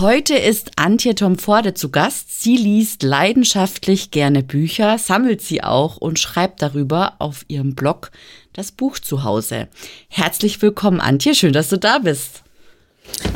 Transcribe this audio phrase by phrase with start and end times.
[0.00, 2.40] Heute ist Antje Tomforde zu Gast.
[2.40, 8.12] Sie liest leidenschaftlich gerne Bücher, sammelt sie auch und schreibt darüber auf ihrem Blog
[8.52, 9.66] das Buch zu Hause.
[10.08, 11.34] Herzlich willkommen, Antje.
[11.34, 12.44] Schön, dass du da bist.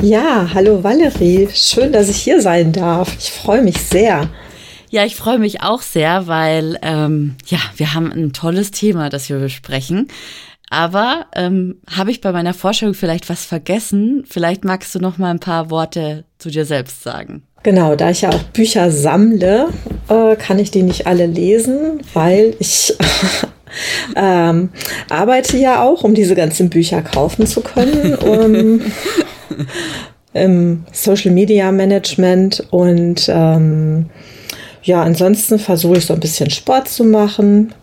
[0.01, 1.49] Ja, hallo Valerie.
[1.53, 3.13] Schön, dass ich hier sein darf.
[3.19, 4.29] Ich freue mich sehr.
[4.89, 9.27] Ja, ich freue mich auch sehr, weil ähm, ja, wir haben ein tolles Thema, das
[9.27, 10.07] wir besprechen.
[10.73, 14.23] Aber ähm, habe ich bei meiner Vorstellung vielleicht was vergessen?
[14.27, 17.43] Vielleicht magst du noch mal ein paar Worte zu dir selbst sagen.
[17.61, 19.67] Genau, da ich ja auch Bücher sammle,
[20.09, 22.91] äh, kann ich die nicht alle lesen, weil ich
[24.15, 24.69] ähm,
[25.09, 28.15] arbeite ja auch, um diese ganzen Bücher kaufen zu können.
[28.15, 28.81] Um,
[30.33, 34.09] Im Social Media Management und ähm,
[34.81, 37.75] ja, ansonsten versuche ich so ein bisschen Sport zu machen.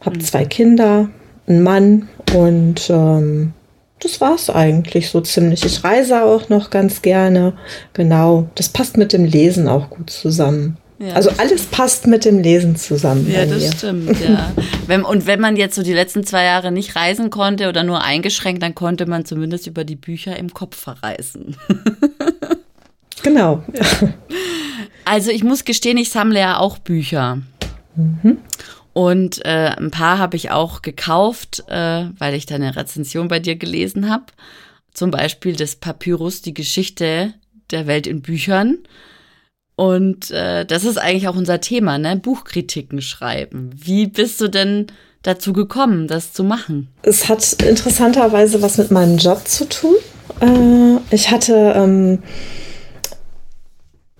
[0.00, 0.20] Habe mhm.
[0.20, 1.08] zwei Kinder,
[1.48, 3.52] einen Mann und ähm,
[4.00, 5.64] das war's eigentlich so ziemlich.
[5.64, 7.54] Ich reise auch noch ganz gerne.
[7.92, 10.78] Genau, das passt mit dem Lesen auch gut zusammen.
[10.98, 11.14] Ja.
[11.14, 13.30] Also alles passt mit dem Lesen zusammen.
[13.30, 13.72] Ja, das mir.
[13.72, 14.52] stimmt, ja.
[14.86, 18.02] wenn, und wenn man jetzt so die letzten zwei Jahre nicht reisen konnte oder nur
[18.02, 21.56] eingeschränkt, dann konnte man zumindest über die Bücher im Kopf verreisen.
[23.22, 23.62] genau.
[25.06, 27.38] Also ich muss gestehen, ich sammle ja auch Bücher.
[27.96, 28.38] Mhm.
[28.92, 33.38] Und äh, ein paar habe ich auch gekauft, äh, weil ich da eine Rezension bei
[33.38, 34.26] dir gelesen habe.
[34.92, 37.34] Zum Beispiel das Papyrus, die Geschichte
[37.70, 38.78] der Welt in Büchern.
[39.76, 42.16] Und äh, das ist eigentlich auch unser Thema, ne?
[42.16, 43.70] Buchkritiken schreiben.
[43.74, 44.88] Wie bist du denn
[45.22, 46.88] dazu gekommen, das zu machen?
[47.02, 49.94] Es hat interessanterweise was mit meinem Job zu tun.
[50.40, 52.18] Äh, ich hatte ähm,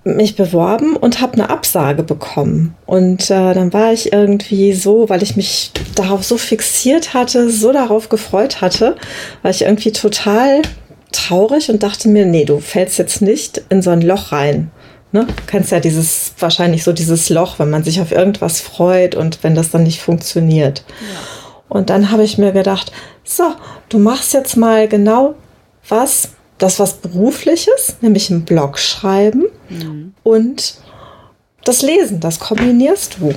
[0.02, 2.74] mich beworben und habe eine Absage bekommen.
[2.86, 7.72] Und äh, dann war ich irgendwie so, weil ich mich darauf so fixiert hatte, so
[7.72, 8.96] darauf gefreut hatte,
[9.42, 10.62] war ich irgendwie total
[11.12, 14.70] traurig und dachte mir, nee, du fällst jetzt nicht in so ein Loch rein.
[15.12, 15.26] Ne?
[15.26, 19.42] Du kennst ja dieses, wahrscheinlich so dieses Loch, wenn man sich auf irgendwas freut und
[19.42, 20.84] wenn das dann nicht funktioniert.
[21.00, 21.18] Ja.
[21.68, 22.92] Und dann habe ich mir gedacht,
[23.24, 23.44] so,
[23.88, 25.34] du machst jetzt mal genau
[25.88, 26.30] was,
[26.60, 30.14] das was berufliches, nämlich einen Blog schreiben mhm.
[30.22, 30.76] und
[31.64, 33.32] das Lesen, das kombinierst du.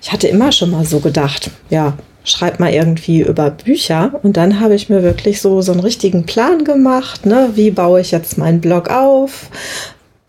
[0.00, 4.60] Ich hatte immer schon mal so gedacht, ja, schreib mal irgendwie über Bücher und dann
[4.60, 8.38] habe ich mir wirklich so so einen richtigen Plan gemacht, ne, wie baue ich jetzt
[8.38, 9.48] meinen Blog auf?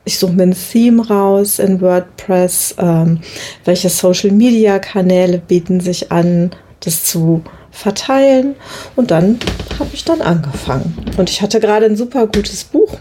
[0.05, 3.19] Ich suche mir ein Theme raus in WordPress, ähm,
[3.65, 7.43] welche Social Media Kanäle bieten sich an, das zu
[7.79, 8.55] verteilen
[8.95, 9.39] und dann
[9.79, 10.93] habe ich dann angefangen.
[11.17, 12.97] Und ich hatte gerade ein super gutes Buch.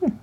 [0.00, 0.18] Hm.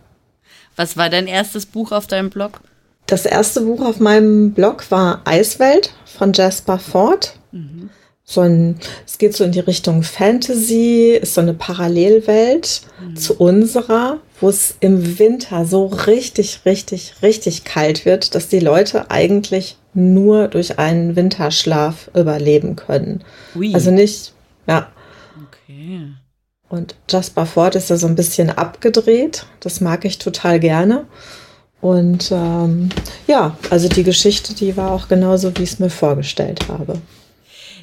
[0.76, 2.62] Was war dein erstes Buch auf deinem Blog?
[3.06, 7.40] Das erste Buch auf meinem Blog war Eiswelt von Jasper Ford.
[7.54, 7.90] Mhm.
[8.26, 13.16] So ein, es geht so in die Richtung Fantasy, ist so eine Parallelwelt mhm.
[13.16, 19.10] zu unserer, wo es im Winter so richtig, richtig, richtig kalt wird, dass die Leute
[19.10, 23.24] eigentlich nur durch einen Winterschlaf überleben können.
[23.56, 23.74] Ui.
[23.74, 24.34] Also nicht,
[24.68, 24.92] ja.
[25.48, 26.02] Okay.
[26.70, 29.48] Und Jasper Ford ist da so ein bisschen abgedreht.
[29.60, 31.06] Das mag ich total gerne.
[31.82, 32.90] Und ähm,
[33.28, 37.02] ja, also die Geschichte, die war auch genauso, wie ich es mir vorgestellt habe.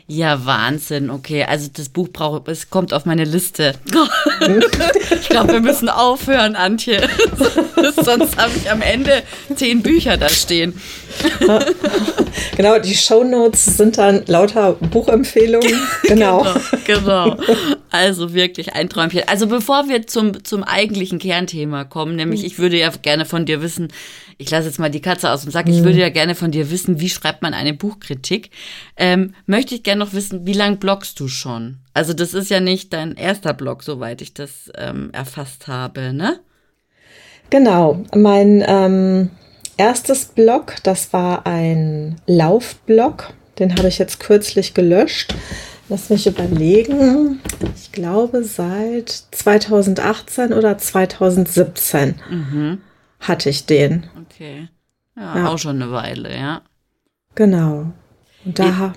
[0.07, 1.09] Ja, Wahnsinn.
[1.09, 3.73] Okay, also das Buch braucht, es kommt auf meine Liste.
[5.11, 7.09] ich glaube, wir müssen aufhören, Antje.
[8.03, 9.23] Sonst habe ich am Ende
[9.57, 10.79] zehn Bücher da stehen.
[12.57, 15.73] genau, die Shownotes sind dann lauter Buchempfehlungen.
[16.03, 16.47] Genau.
[16.85, 17.37] genau.
[17.37, 17.37] genau.
[17.91, 19.23] Also wirklich ein Träumchen.
[19.27, 22.47] Also bevor wir zum, zum eigentlichen Kernthema kommen, nämlich hm.
[22.47, 23.89] ich würde ja gerne von dir wissen,
[24.39, 25.69] ich lasse jetzt mal die Katze aus dem Sack.
[25.69, 25.85] Ich mhm.
[25.85, 28.51] würde ja gerne von dir wissen, wie schreibt man eine Buchkritik?
[28.97, 31.79] Ähm, möchte ich gerne noch wissen, wie lange bloggst du schon?
[31.93, 36.41] Also das ist ja nicht dein erster Blog, soweit ich das ähm, erfasst habe, ne?
[37.51, 39.31] Genau, mein ähm,
[39.77, 43.33] erstes Blog, das war ein Laufblog.
[43.59, 45.35] Den habe ich jetzt kürzlich gelöscht.
[45.89, 47.41] Lass mich überlegen.
[47.77, 52.79] Ich glaube, seit 2018 oder 2017 mhm.
[53.29, 54.07] Hatte ich den.
[54.23, 54.69] Okay.
[55.17, 56.63] Ja, ja, auch schon eine Weile, ja.
[57.35, 57.93] Genau.
[58.45, 58.95] Und da.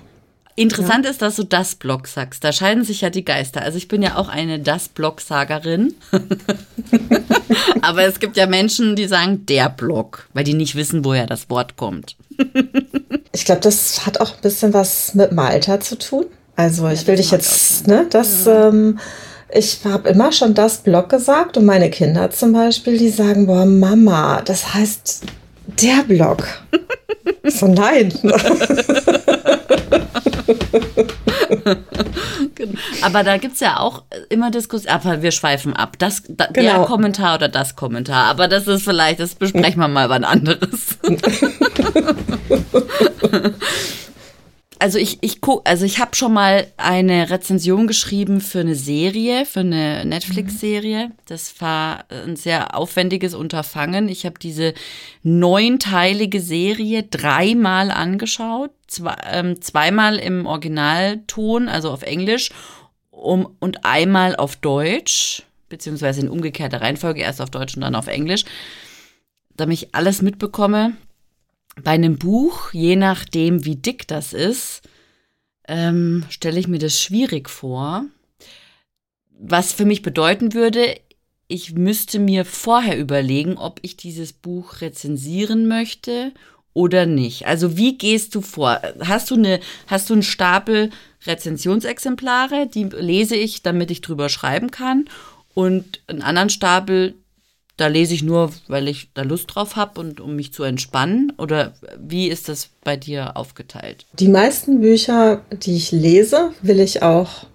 [0.56, 1.12] Interessant ja.
[1.12, 2.42] ist, dass du das Blog sagst.
[2.42, 3.62] Da scheiden sich ja die Geister.
[3.62, 5.94] Also ich bin ja auch eine das Blog-Sagerin.
[7.80, 11.48] Aber es gibt ja Menschen, die sagen der Blog, weil die nicht wissen, woher das
[11.48, 12.16] Wort kommt.
[13.32, 16.26] ich glaube, das hat auch ein bisschen was mit dem Alter zu tun.
[16.56, 18.68] Also ich will dich jetzt, ne, das, ja.
[18.68, 18.98] ähm,
[19.52, 23.64] ich habe immer schon das Blog gesagt und meine Kinder zum Beispiel, die sagen, boah,
[23.64, 25.22] Mama, das heißt
[25.66, 26.46] der Blog.
[27.44, 28.12] so nein.
[33.02, 35.96] aber da gibt es ja auch immer Diskussionen, aber wir schweifen ab.
[35.98, 36.78] Das, da, genau.
[36.78, 38.26] Der Kommentar oder das Kommentar.
[38.26, 40.98] Aber das ist vielleicht, das besprechen wir mal wann anderes.
[44.78, 49.44] also ich, ich guck, also ich habe schon mal eine Rezension geschrieben für eine Serie,
[49.46, 51.10] für eine Netflix-Serie.
[51.26, 54.08] Das war ein sehr aufwendiges Unterfangen.
[54.08, 54.74] Ich habe diese
[55.22, 62.50] neunteilige Serie dreimal angeschaut, zwei, ähm, zweimal im Originalton, also auf Englisch,
[63.10, 68.06] um, und einmal auf Deutsch, beziehungsweise in umgekehrter Reihenfolge, erst auf Deutsch und dann auf
[68.06, 68.44] Englisch,
[69.56, 70.92] damit ich alles mitbekomme
[71.82, 74.82] bei einem Buch, je nachdem, wie dick das ist,
[75.66, 78.04] ähm, stelle ich mir das schwierig vor.
[79.38, 80.96] Was für mich bedeuten würde,
[81.46, 86.32] ich müsste mir vorher überlegen, ob ich dieses Buch rezensieren möchte
[86.74, 87.46] oder nicht.
[87.46, 88.80] Also wie gehst du vor?
[89.00, 90.90] Hast du eine, hast du einen Stapel
[91.26, 95.06] Rezensionsexemplare, die lese ich, damit ich drüber schreiben kann,
[95.54, 97.14] und einen anderen Stapel,
[97.78, 101.32] da lese ich nur, weil ich da Lust drauf habe und um mich zu entspannen?
[101.38, 104.04] Oder wie ist das bei dir aufgeteilt?
[104.18, 107.46] Die meisten Bücher, die ich lese, will ich auch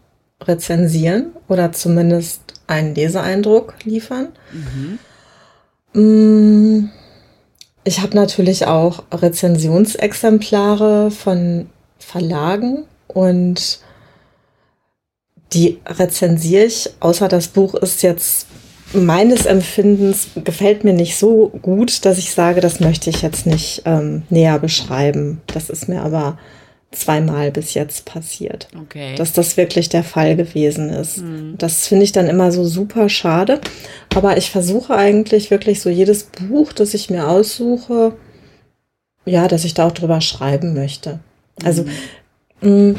[0.41, 4.29] rezensieren oder zumindest einen Leseeindruck liefern.
[5.93, 5.93] Mhm.
[5.93, 6.89] Mm,
[7.83, 13.79] ich habe natürlich auch Rezensionsexemplare von Verlagen und
[15.51, 18.47] die rezensiere ich, außer das Buch ist jetzt
[18.93, 23.83] meines Empfindens gefällt mir nicht so gut, dass ich sage, das möchte ich jetzt nicht
[23.85, 25.41] ähm, näher beschreiben.
[25.47, 26.37] Das ist mir aber
[26.91, 28.67] zweimal bis jetzt passiert.
[28.79, 29.15] Okay.
[29.15, 31.19] Dass das wirklich der Fall gewesen ist.
[31.19, 31.55] Mhm.
[31.57, 33.59] Das finde ich dann immer so super schade.
[34.15, 38.13] Aber ich versuche eigentlich wirklich so jedes Buch, das ich mir aussuche,
[39.25, 41.19] ja, dass ich da auch drüber schreiben möchte.
[41.63, 41.85] Also,
[42.61, 42.89] mhm.
[42.91, 42.95] mh,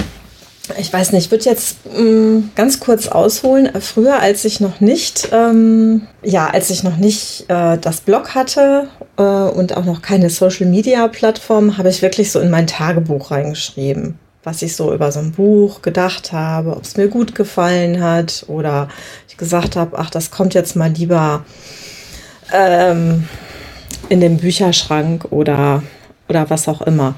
[0.79, 3.71] ich weiß nicht, ich würde jetzt mh, mm, ganz kurz ausholen.
[3.81, 8.89] Früher, als ich noch nicht, ähm, ja, als ich noch nicht äh, das Blog hatte
[9.19, 13.31] äh, und auch noch keine Social Media Plattform, habe ich wirklich so in mein Tagebuch
[13.31, 18.03] reingeschrieben, was ich so über so ein Buch gedacht habe, ob es mir gut gefallen
[18.03, 18.89] hat oder
[19.29, 21.45] ich gesagt habe, ach, das kommt jetzt mal lieber
[22.53, 23.29] ähm,
[24.09, 25.83] in den Bücherschrank oder
[26.27, 27.15] oder was auch immer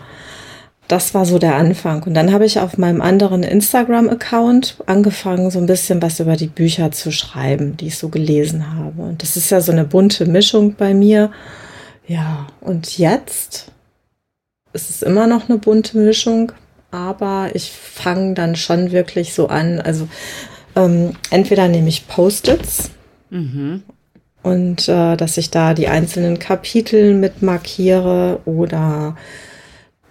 [0.89, 2.03] das war so der Anfang.
[2.05, 6.47] Und dann habe ich auf meinem anderen Instagram-Account angefangen, so ein bisschen was über die
[6.47, 9.03] Bücher zu schreiben, die ich so gelesen habe.
[9.03, 11.31] Und das ist ja so eine bunte Mischung bei mir.
[12.07, 13.73] Ja, und jetzt
[14.73, 16.53] ist es immer noch eine bunte Mischung,
[16.93, 19.81] aber ich fange dann schon wirklich so an.
[19.81, 20.07] Also
[20.77, 22.91] ähm, entweder nehme ich Post-its
[23.31, 23.83] mhm.
[24.43, 29.17] und äh, dass ich da die einzelnen Kapitel mit markiere oder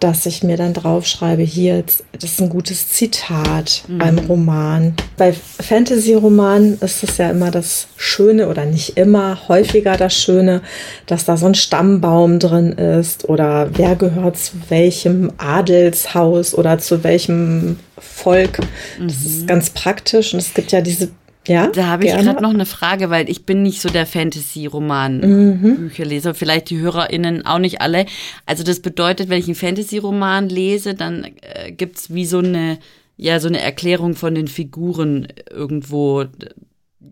[0.00, 3.98] dass ich mir dann draufschreibe, hier, das ist ein gutes Zitat mhm.
[3.98, 4.94] beim Roman.
[5.16, 10.60] Bei Fantasy-Romanen ist es ja immer das Schöne oder nicht immer, häufiger das Schöne,
[11.06, 17.02] dass da so ein Stammbaum drin ist oder wer gehört zu welchem Adelshaus oder zu
[17.02, 18.58] welchem Volk.
[18.98, 19.26] Das mhm.
[19.26, 21.08] ist ganz praktisch und es gibt ja diese
[21.46, 26.30] ja, da habe ich gerade noch eine Frage, weil ich bin nicht so der Fantasy-Roman-Bücherleser.
[26.30, 26.34] Mhm.
[26.34, 28.06] Vielleicht die HörerInnen auch nicht alle.
[28.46, 32.78] Also das bedeutet, wenn ich einen Fantasy-Roman lese, dann äh, gibt es wie so eine,
[33.16, 36.24] ja, so eine Erklärung von den Figuren irgendwo,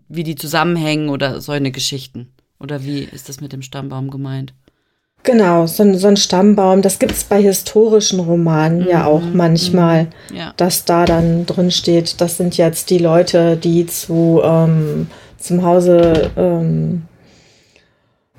[0.09, 2.31] wie die zusammenhängen oder so eine Geschichten.
[2.59, 4.55] Oder wie ist das mit dem Stammbaum gemeint?
[5.25, 8.89] Genau, so ein, so ein Stammbaum, das gibt es bei historischen Romanen mhm.
[8.89, 10.35] ja auch manchmal, mhm.
[10.37, 10.53] ja.
[10.55, 15.07] dass da dann drin steht, das sind jetzt die Leute, die zu ähm,
[15.39, 17.03] zum Hause ähm,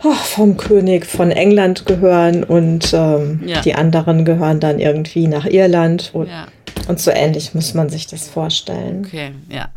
[0.03, 3.61] oh, vom König von England gehören und ähm, ja.
[3.63, 6.11] die anderen gehören dann irgendwie nach Irland.
[6.13, 6.47] Und, ja.
[6.87, 9.05] und so ähnlich muss man sich das vorstellen.
[9.05, 9.71] Okay, ja.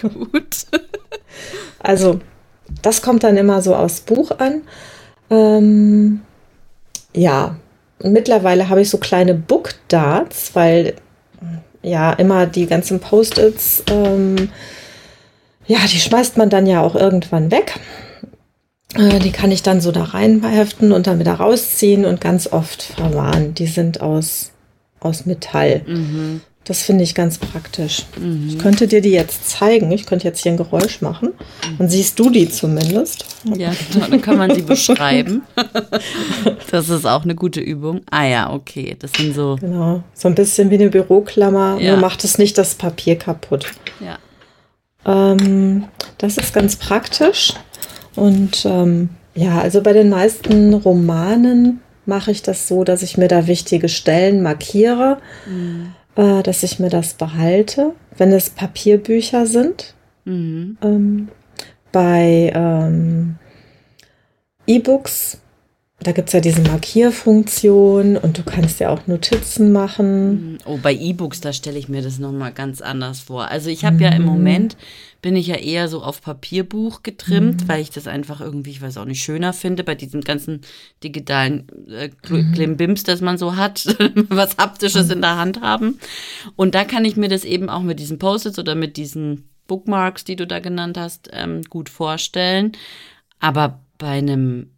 [0.00, 0.66] Gut.
[1.78, 2.20] also,
[2.80, 4.62] das kommt dann immer so aufs Buch an.
[5.32, 6.20] Ähm,
[7.14, 7.56] ja,
[8.02, 10.94] mittlerweile habe ich so kleine Book Darts, weil
[11.82, 14.50] ja immer die ganzen Post-its, ähm,
[15.66, 17.80] ja, die schmeißt man dann ja auch irgendwann weg.
[18.94, 22.82] Äh, die kann ich dann so da reinheften und dann wieder rausziehen und ganz oft
[22.82, 23.54] verwahren.
[23.54, 24.52] Die sind aus,
[25.00, 25.82] aus Metall.
[25.86, 26.42] Mhm.
[26.64, 28.04] Das finde ich ganz praktisch.
[28.16, 28.48] Mhm.
[28.48, 29.90] Ich könnte dir die jetzt zeigen.
[29.90, 31.30] Ich könnte jetzt hier ein Geräusch machen.
[31.76, 33.24] Dann siehst du die zumindest.
[33.44, 34.06] Ja, genau.
[34.06, 35.42] Dann kann man sie beschreiben.
[36.70, 38.02] Das ist auch eine gute Übung.
[38.10, 38.96] Ah ja, okay.
[38.96, 39.56] Das sind so.
[39.60, 40.04] Genau.
[40.14, 41.78] So ein bisschen wie eine Büroklammer.
[41.80, 41.92] Ja.
[41.92, 43.66] Nur macht es nicht das Papier kaputt.
[44.00, 44.18] Ja.
[45.04, 45.84] Ähm,
[46.18, 47.54] das ist ganz praktisch.
[48.14, 53.28] Und ähm, ja, also bei den meisten Romanen mache ich das so, dass ich mir
[53.28, 55.94] da wichtige Stellen markiere, mhm.
[56.16, 59.94] Äh, dass ich mir das behalte, wenn es Papierbücher sind.
[60.24, 60.76] Mhm.
[60.82, 61.28] Ähm,
[61.90, 63.36] bei ähm,
[64.66, 65.42] E-Books
[66.02, 70.52] da gibt es ja diese Markierfunktion und du kannst ja auch Notizen machen.
[70.52, 70.58] Mhm.
[70.64, 73.48] Oh, bei E-Books, da stelle ich mir das nochmal ganz anders vor.
[73.48, 74.02] Also ich habe mhm.
[74.02, 74.28] ja im mhm.
[74.28, 74.76] Moment,
[75.22, 77.68] bin ich ja eher so auf Papierbuch getrimmt, mhm.
[77.68, 80.62] weil ich das einfach irgendwie, ich weiß auch nicht, schöner finde bei diesem ganzen
[81.02, 82.52] digitalen äh, mhm.
[82.52, 83.84] Klimbims, das man so hat,
[84.28, 86.00] was Haptisches in der Hand haben.
[86.56, 90.24] Und da kann ich mir das eben auch mit diesen Post-its oder mit diesen Bookmarks,
[90.24, 92.72] die du da genannt hast, ähm, gut vorstellen.
[93.38, 94.72] Aber bei einem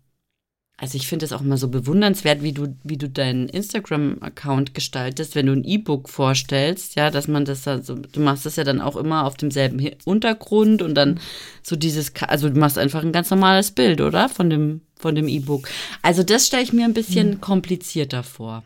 [0.76, 5.36] also ich finde es auch immer so bewundernswert, wie du, wie du deinen Instagram-Account gestaltest,
[5.36, 8.64] wenn du ein E-Book vorstellst, ja, dass man das da so, du machst das ja
[8.64, 11.20] dann auch immer auf demselben Untergrund und dann
[11.62, 14.28] so dieses, also du machst einfach ein ganz normales Bild, oder?
[14.28, 15.68] Von dem, von dem E-Book.
[16.02, 17.40] Also das stelle ich mir ein bisschen mhm.
[17.40, 18.64] komplizierter vor.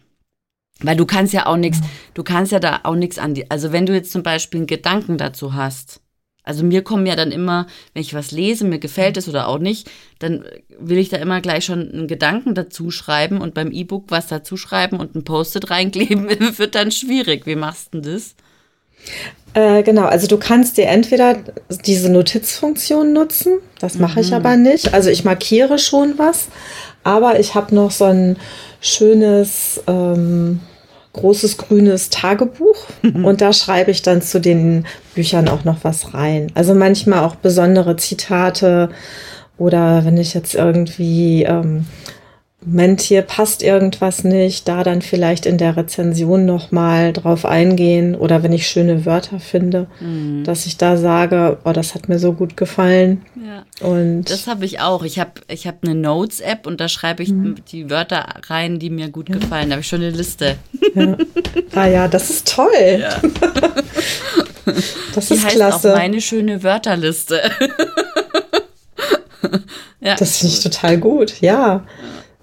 [0.80, 1.80] Weil du kannst ja auch nichts,
[2.14, 4.66] du kannst ja da auch nichts an die, also wenn du jetzt zum Beispiel einen
[4.66, 6.00] Gedanken dazu hast,
[6.48, 9.58] also mir kommen ja dann immer, wenn ich was lese, mir gefällt es oder auch
[9.58, 10.44] nicht, dann
[10.78, 14.56] will ich da immer gleich schon einen Gedanken dazu schreiben und beim E-Book was dazu
[14.56, 16.28] schreiben und ein Post-it reinkleben,
[16.58, 17.46] wird dann schwierig.
[17.46, 18.34] Wie machst du das?
[19.52, 21.36] Äh, genau, also du kannst dir entweder
[21.84, 24.24] diese Notizfunktion nutzen, das mache mhm.
[24.24, 24.94] ich aber nicht.
[24.94, 26.48] Also ich markiere schon was,
[27.04, 28.36] aber ich habe noch so ein
[28.80, 30.60] schönes ähm,
[31.18, 36.48] großes grünes Tagebuch und da schreibe ich dann zu den Büchern auch noch was rein.
[36.54, 38.90] Also manchmal auch besondere Zitate
[39.56, 41.86] oder wenn ich jetzt irgendwie ähm,
[42.70, 48.42] Moment, hier passt irgendwas nicht, da dann vielleicht in der Rezension nochmal drauf eingehen oder
[48.42, 50.44] wenn ich schöne Wörter finde, mhm.
[50.44, 53.22] dass ich da sage, oh, das hat mir so gut gefallen.
[53.36, 53.64] Ja.
[53.86, 55.02] Und das habe ich auch.
[55.02, 57.56] Ich habe ich hab eine Notes-App und da schreibe ich mhm.
[57.72, 59.36] die Wörter rein, die mir gut ja.
[59.36, 59.70] gefallen.
[59.70, 60.56] Da habe ich schon eine Liste.
[60.94, 61.16] Ja.
[61.74, 63.00] Ah ja, das ist toll.
[63.00, 63.20] Ja.
[65.14, 65.92] das die ist heißt klasse.
[65.92, 67.40] Auch meine schöne Wörterliste.
[70.00, 70.16] ja.
[70.16, 71.84] Das finde ich total gut, ja.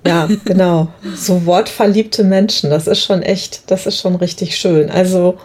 [0.06, 0.88] Ja, genau.
[1.16, 4.90] So wortverliebte Menschen, das ist schon echt, das ist schon richtig schön.
[4.90, 5.38] Also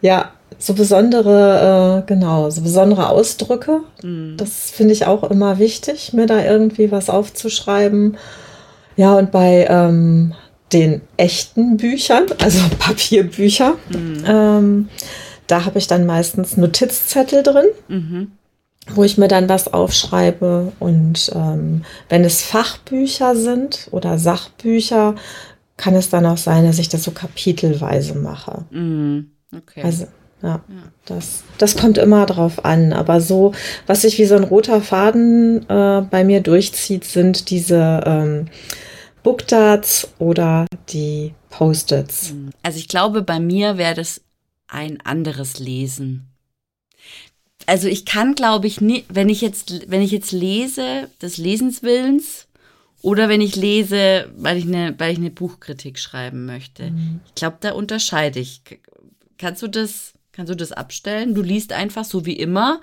[0.00, 4.36] ja, so besondere, äh, genau, so besondere Ausdrücke, mhm.
[4.36, 8.16] das finde ich auch immer wichtig, mir da irgendwie was aufzuschreiben.
[8.96, 10.34] Ja, und bei ähm,
[10.72, 14.24] den echten Büchern, also Papierbücher, mhm.
[14.26, 14.88] ähm,
[15.46, 17.66] da habe ich dann meistens Notizzettel drin.
[17.88, 18.32] Mhm
[18.92, 20.72] wo ich mir dann was aufschreibe.
[20.78, 25.14] Und ähm, wenn es Fachbücher sind oder Sachbücher,
[25.76, 28.64] kann es dann auch sein, dass ich das so kapitelweise mache.
[28.70, 29.82] Mm, okay.
[29.82, 30.06] Also,
[30.42, 32.92] ja, ja, Das, das kommt immer drauf an.
[32.92, 33.52] Aber so,
[33.86, 38.46] was sich wie so ein roter Faden äh, bei mir durchzieht, sind diese ähm,
[39.22, 42.34] Bookdarts oder die Post-its.
[42.34, 42.50] Mm.
[42.62, 44.20] Also ich glaube, bei mir wäre das
[44.68, 46.33] ein anderes Lesen
[47.66, 52.46] also ich kann, glaube ich, nicht, wenn ich jetzt, wenn ich jetzt lese, des Lesenswillens,
[53.04, 56.90] oder wenn ich lese, weil ich eine, weil ich eine Buchkritik schreiben möchte.
[56.90, 57.20] Mhm.
[57.26, 58.62] Ich glaube, da unterscheide ich.
[59.36, 61.34] Kannst du das, kannst du das abstellen?
[61.34, 62.80] Du liest einfach so wie immer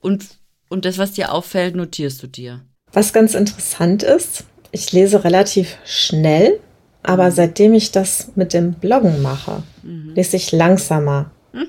[0.00, 0.26] und,
[0.68, 2.60] und das, was dir auffällt, notierst du dir.
[2.92, 6.60] Was ganz interessant ist, ich lese relativ schnell,
[7.02, 7.34] aber mhm.
[7.34, 10.12] seitdem ich das mit dem Bloggen mache, mhm.
[10.14, 11.30] lese ich langsamer.
[11.52, 11.66] Hm?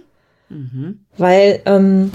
[0.50, 1.00] Mhm.
[1.18, 2.12] Weil ähm,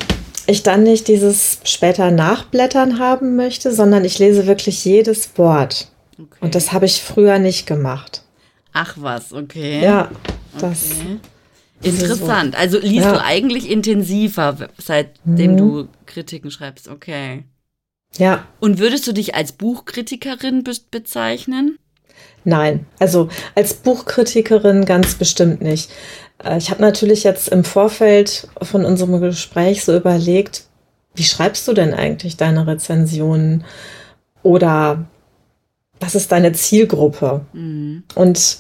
[0.49, 5.89] ich dann nicht dieses später Nachblättern haben möchte, sondern ich lese wirklich jedes Wort.
[6.15, 6.39] Okay.
[6.41, 8.23] Und das habe ich früher nicht gemacht.
[8.73, 9.83] Ach was, okay.
[9.83, 10.11] Ja,
[10.59, 10.93] das.
[10.93, 11.19] Okay.
[11.83, 12.57] Interessant.
[12.57, 13.13] Also liest ja.
[13.13, 15.57] du eigentlich intensiver, seitdem mhm.
[15.57, 16.89] du Kritiken schreibst.
[16.89, 17.45] Okay.
[18.17, 18.47] Ja.
[18.59, 21.79] Und würdest du dich als Buchkritikerin be bezeichnen?
[22.45, 25.91] Nein, also als Buchkritikerin ganz bestimmt nicht.
[26.43, 30.65] Äh, ich habe natürlich jetzt im Vorfeld von unserem Gespräch so überlegt,
[31.15, 33.65] wie schreibst du denn eigentlich deine Rezensionen?
[34.43, 35.07] Oder
[36.01, 37.41] was ist deine Zielgruppe?
[37.53, 38.05] Mhm.
[38.15, 38.59] Und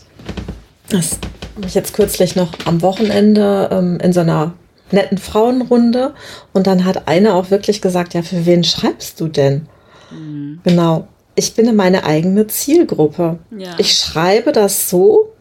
[0.91, 1.19] das
[1.67, 4.55] ich jetzt kürzlich noch am Wochenende ähm, in so einer
[4.91, 6.15] netten Frauenrunde
[6.53, 9.67] und dann hat eine auch wirklich gesagt, ja, für wen schreibst du denn?
[10.11, 10.61] Mhm.
[10.65, 11.09] Genau.
[11.35, 13.39] Ich bin meine eigene Zielgruppe.
[13.57, 13.75] Ja.
[13.79, 15.33] Ich schreibe das so,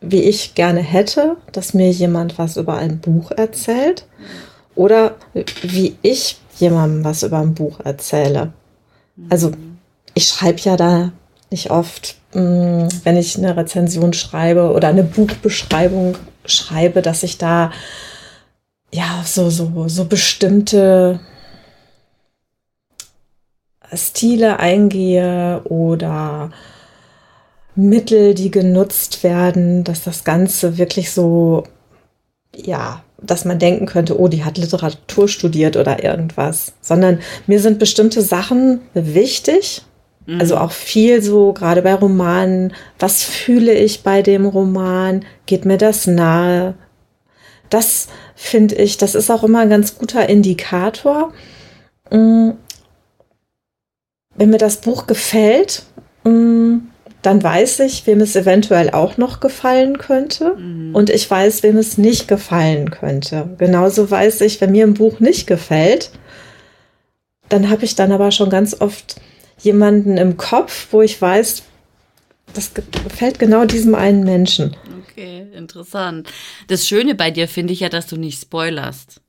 [0.00, 4.06] wie ich gerne hätte, dass mir jemand was über ein Buch erzählt
[4.74, 5.16] oder
[5.62, 8.52] wie ich jemandem was über ein Buch erzähle.
[9.28, 9.52] Also
[10.14, 11.12] ich schreibe ja da
[11.50, 17.72] nicht oft, mm, wenn ich eine Rezension schreibe oder eine Buchbeschreibung schreibe, dass ich da
[18.92, 21.20] ja so so so bestimmte
[23.92, 26.50] Stile eingehe oder
[27.78, 31.62] Mittel, die genutzt werden, dass das Ganze wirklich so,
[32.56, 37.78] ja, dass man denken könnte, oh, die hat Literatur studiert oder irgendwas, sondern mir sind
[37.78, 39.82] bestimmte Sachen wichtig.
[40.26, 40.40] Mhm.
[40.40, 45.24] Also auch viel so, gerade bei Romanen, was fühle ich bei dem Roman?
[45.46, 46.74] Geht mir das nahe?
[47.70, 51.32] Das finde ich, das ist auch immer ein ganz guter Indikator.
[52.10, 52.50] Mm.
[54.34, 55.82] Wenn mir das Buch gefällt,
[56.24, 56.78] mm,
[57.22, 60.54] dann weiß ich, wem es eventuell auch noch gefallen könnte.
[60.56, 60.94] Mhm.
[60.94, 63.50] Und ich weiß, wem es nicht gefallen könnte.
[63.58, 66.10] Genauso weiß ich, wenn mir ein Buch nicht gefällt,
[67.48, 69.16] dann habe ich dann aber schon ganz oft
[69.58, 71.62] jemanden im Kopf, wo ich weiß,
[72.54, 74.76] das gefällt genau diesem einen Menschen.
[75.10, 76.28] Okay, interessant.
[76.68, 79.20] Das Schöne bei dir finde ich ja, dass du nicht spoilerst.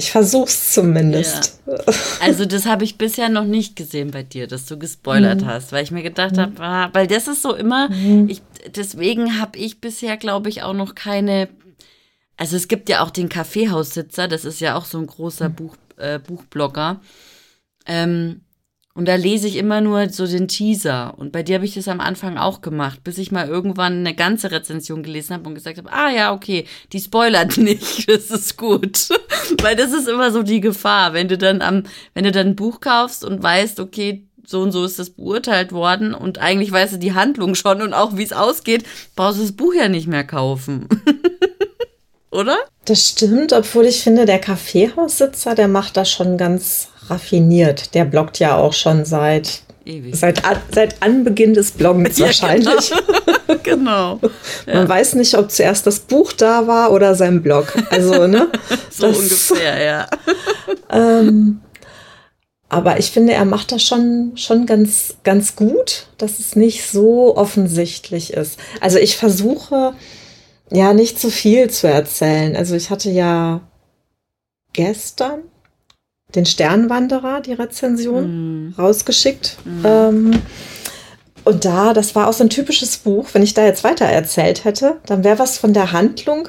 [0.00, 1.60] Ich versuch's zumindest.
[1.66, 1.74] Ja.
[2.22, 5.46] Also das habe ich bisher noch nicht gesehen bei dir, dass du gespoilert mhm.
[5.46, 6.40] hast, weil ich mir gedacht mhm.
[6.40, 8.26] habe, ah, weil das ist so immer, mhm.
[8.30, 8.40] ich,
[8.74, 11.50] deswegen habe ich bisher, glaube ich, auch noch keine.
[12.38, 15.54] Also es gibt ja auch den Kaffeehaussitzer, das ist ja auch so ein großer mhm.
[15.54, 17.02] Buch, äh, Buchblogger.
[17.84, 18.40] Ähm,
[18.92, 21.14] und da lese ich immer nur so den Teaser.
[21.16, 24.14] Und bei dir habe ich das am Anfang auch gemacht, bis ich mal irgendwann eine
[24.14, 28.56] ganze Rezension gelesen habe und gesagt habe, ah ja, okay, die spoilert nicht, das ist
[28.56, 29.08] gut.
[29.62, 32.56] Weil das ist immer so die Gefahr, wenn du dann am, wenn du dann ein
[32.56, 36.94] Buch kaufst und weißt, okay, so und so ist das beurteilt worden und eigentlich weißt
[36.94, 40.08] du die Handlung schon und auch wie es ausgeht, brauchst du das Buch ja nicht
[40.08, 40.88] mehr kaufen.
[42.32, 42.58] Oder?
[42.84, 47.94] Das stimmt, obwohl ich finde, der Kaffeehaussitzer, der macht das schon ganz raffiniert.
[47.94, 50.14] Der bloggt ja auch schon seit Ewig.
[50.14, 50.42] Seit,
[50.72, 52.92] seit Anbeginn des Bloggens ja, wahrscheinlich.
[53.46, 53.58] Genau.
[53.62, 54.20] genau.
[54.66, 54.74] Ja.
[54.74, 57.72] Man weiß nicht, ob zuerst das Buch da war oder sein Blog.
[57.90, 58.48] Also, ne?
[58.90, 60.06] so das, ungefähr, ja.
[60.90, 61.60] ähm,
[62.68, 67.36] aber ich finde, er macht das schon, schon ganz, ganz gut, dass es nicht so
[67.36, 68.60] offensichtlich ist.
[68.80, 69.94] Also ich versuche
[70.70, 72.54] ja nicht zu viel zu erzählen.
[72.54, 73.62] Also ich hatte ja
[74.72, 75.40] gestern
[76.34, 78.74] den Sternwanderer, die Rezension, mm.
[78.78, 79.58] rausgeschickt.
[79.64, 79.86] Mm.
[79.86, 80.42] Ähm,
[81.44, 83.28] und da, das war auch so ein typisches Buch.
[83.32, 86.48] Wenn ich da jetzt weiter erzählt hätte, dann wäre was von der Handlung,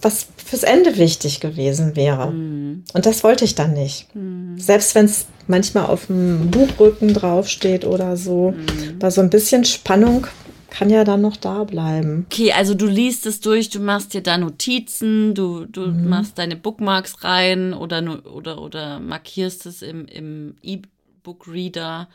[0.00, 2.30] was fürs Ende wichtig gewesen wäre.
[2.30, 2.84] Mm.
[2.92, 4.08] Und das wollte ich dann nicht.
[4.14, 4.58] Mm.
[4.58, 9.00] Selbst wenn es manchmal auf dem Buchrücken draufsteht oder so, mm.
[9.00, 10.26] war so ein bisschen Spannung
[10.74, 12.26] kann ja dann noch da bleiben.
[12.26, 16.08] Okay, also du liest es durch, du machst dir da Notizen, du, du mhm.
[16.08, 22.08] machst deine Bookmarks rein oder, oder, oder markierst es im, im E-Book-Reader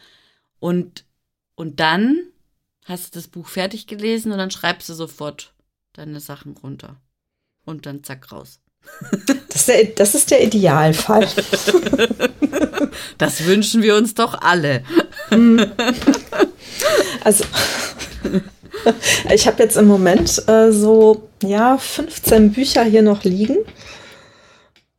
[0.59, 1.05] und,
[1.55, 2.17] und dann
[2.83, 5.53] hast du das Buch fertig gelesen und dann schreibst du sofort
[5.93, 6.97] deine Sachen runter.
[7.65, 8.59] Und dann zack raus.
[9.49, 11.27] Das ist der, das ist der Idealfall.
[13.17, 14.83] Das wünschen wir uns doch alle.
[15.29, 15.71] Mhm.
[17.23, 17.43] Also
[19.33, 23.57] ich habe jetzt im Moment äh, so, ja, 15 Bücher hier noch liegen,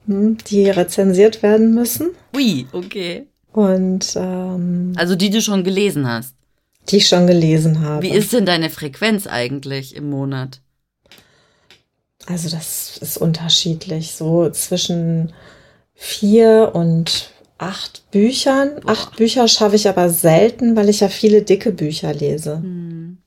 [0.06, 2.10] hm, die rezensiert werden müssen.
[2.34, 3.26] Ui, okay.
[3.52, 6.34] Und ähm, also die du schon gelesen hast.
[6.88, 8.02] Die ich schon gelesen habe.
[8.02, 10.60] Wie ist denn deine Frequenz eigentlich im Monat?
[12.26, 15.32] Also das ist unterschiedlich, so zwischen
[15.94, 18.80] vier und acht Büchern.
[18.82, 18.92] Boah.
[18.92, 22.56] Acht Bücher schaffe ich aber selten, weil ich ja viele dicke Bücher lese.
[22.56, 23.18] Hm.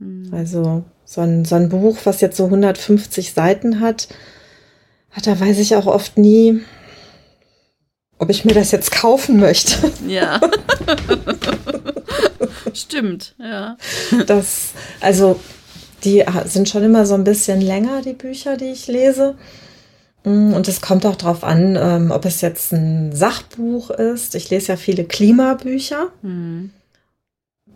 [0.00, 0.30] Hm.
[0.32, 4.08] Also so ein, so ein Buch, was jetzt so 150 Seiten hat,
[5.22, 6.60] da weiß ich auch oft nie,
[8.18, 9.92] ob ich mir das jetzt kaufen möchte.
[10.08, 10.40] Ja.
[12.72, 13.76] Stimmt, ja.
[14.26, 15.38] Das, also,
[16.02, 19.36] die sind schon immer so ein bisschen länger, die Bücher, die ich lese.
[20.24, 24.34] Mm, und es kommt auch darauf an, ähm, ob es jetzt ein Sachbuch ist.
[24.34, 26.08] Ich lese ja viele Klimabücher.
[26.22, 26.70] Mhm.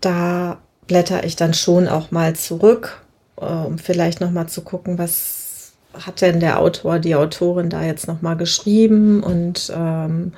[0.00, 3.02] Da blätter ich dann schon auch mal zurück,
[3.40, 7.84] äh, um vielleicht noch mal zu gucken, was hat denn der Autor, die Autorin da
[7.84, 10.32] jetzt noch mal geschrieben und ähm,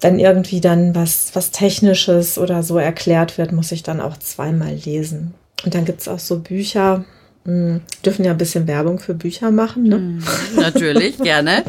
[0.00, 4.72] wenn irgendwie dann was, was Technisches oder so erklärt wird, muss ich dann auch zweimal
[4.72, 5.34] lesen.
[5.64, 7.04] Und dann gibt es auch so Bücher,
[7.44, 9.98] mh, hm, dürfen ja ein bisschen Werbung für Bücher machen, ne?
[9.98, 10.22] Mhm,
[10.56, 11.64] natürlich, gerne.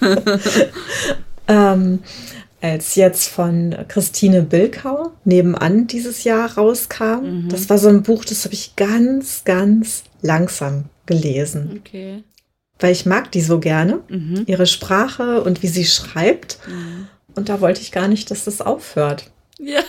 [1.48, 2.00] ähm,
[2.60, 7.44] als jetzt von Christine Bilkau nebenan dieses Jahr rauskam.
[7.44, 7.48] Mhm.
[7.48, 11.80] Das war so ein Buch, das habe ich ganz, ganz langsam gelesen.
[11.80, 12.24] Okay.
[12.80, 14.44] Weil ich mag die so gerne, mhm.
[14.46, 16.58] ihre Sprache und wie sie schreibt.
[16.66, 17.08] Mhm.
[17.34, 19.30] Und da wollte ich gar nicht, dass das aufhört.
[19.58, 19.80] Ja.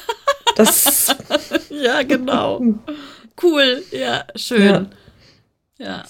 [0.56, 1.16] Das
[1.70, 2.62] ja, genau.
[3.42, 4.90] Cool, ja, schön.
[5.78, 5.86] Ja.
[5.86, 6.04] ja.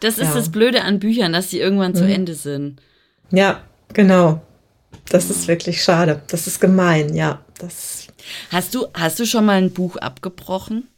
[0.00, 0.34] Das ist ja.
[0.34, 2.10] das Blöde an Büchern, dass sie irgendwann zu mhm.
[2.10, 2.80] Ende sind.
[3.30, 4.42] Ja, genau.
[5.08, 6.22] Das ist wirklich schade.
[6.28, 7.44] Das ist gemein, ja.
[7.58, 8.08] Das
[8.50, 10.88] hast du, hast du schon mal ein Buch abgebrochen?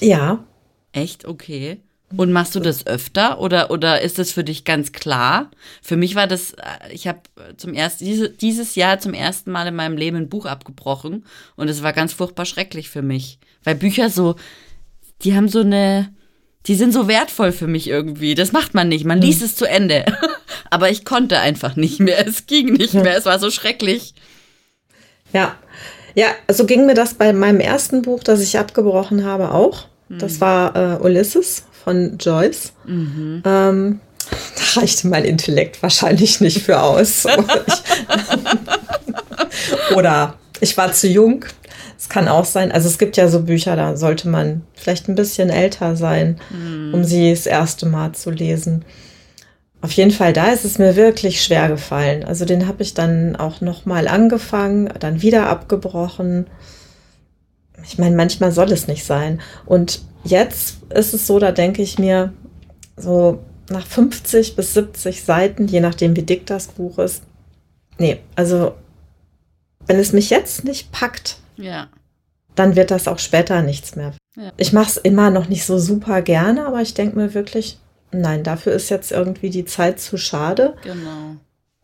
[0.00, 0.44] Ja.
[0.92, 1.26] Echt?
[1.26, 1.80] Okay.
[2.16, 5.50] Und machst du das öfter oder, oder ist das für dich ganz klar?
[5.80, 7.20] Für mich war das, äh, ich habe
[7.56, 11.24] zum ersten, diese, dieses Jahr zum ersten Mal in meinem Leben ein Buch abgebrochen
[11.56, 13.38] und es war ganz furchtbar schrecklich für mich.
[13.64, 14.36] Weil Bücher so,
[15.22, 16.12] die haben so eine,
[16.66, 18.34] die sind so wertvoll für mich irgendwie.
[18.34, 19.04] Das macht man nicht.
[19.04, 19.46] Man liest hm.
[19.46, 20.04] es zu Ende.
[20.70, 22.26] Aber ich konnte einfach nicht mehr.
[22.26, 23.16] Es ging nicht mehr.
[23.16, 24.14] Es war so schrecklich.
[25.32, 25.56] Ja.
[26.14, 29.86] Ja, so ging mir das bei meinem ersten Buch, das ich abgebrochen habe, auch.
[30.10, 30.40] Das hm.
[30.42, 32.72] war äh, Ulysses von Joyce.
[32.84, 33.42] Mhm.
[33.44, 34.00] Ähm,
[34.56, 37.26] da reichte mein Intellekt wahrscheinlich nicht für aus.
[39.96, 41.44] Oder ich war zu jung.
[42.02, 42.72] Es kann auch sein.
[42.72, 46.92] Also es gibt ja so Bücher, da sollte man vielleicht ein bisschen älter sein, mhm.
[46.92, 48.84] um sie das erste Mal zu lesen.
[49.82, 52.24] Auf jeden Fall, da ist es mir wirklich schwer gefallen.
[52.24, 56.48] Also den habe ich dann auch noch mal angefangen, dann wieder abgebrochen.
[57.84, 59.40] Ich meine, manchmal soll es nicht sein.
[59.64, 62.32] Und jetzt ist es so, da denke ich mir,
[62.96, 67.22] so nach 50 bis 70 Seiten, je nachdem wie dick das Buch ist.
[67.96, 68.74] Nee, also
[69.86, 71.88] wenn es mich jetzt nicht packt, ja.
[72.54, 74.12] dann wird das auch später nichts mehr.
[74.36, 74.52] Ja.
[74.56, 77.78] Ich mache es immer noch nicht so super gerne, aber ich denke mir wirklich,
[78.12, 80.74] nein, dafür ist jetzt irgendwie die Zeit zu schade.
[80.82, 81.36] Genau.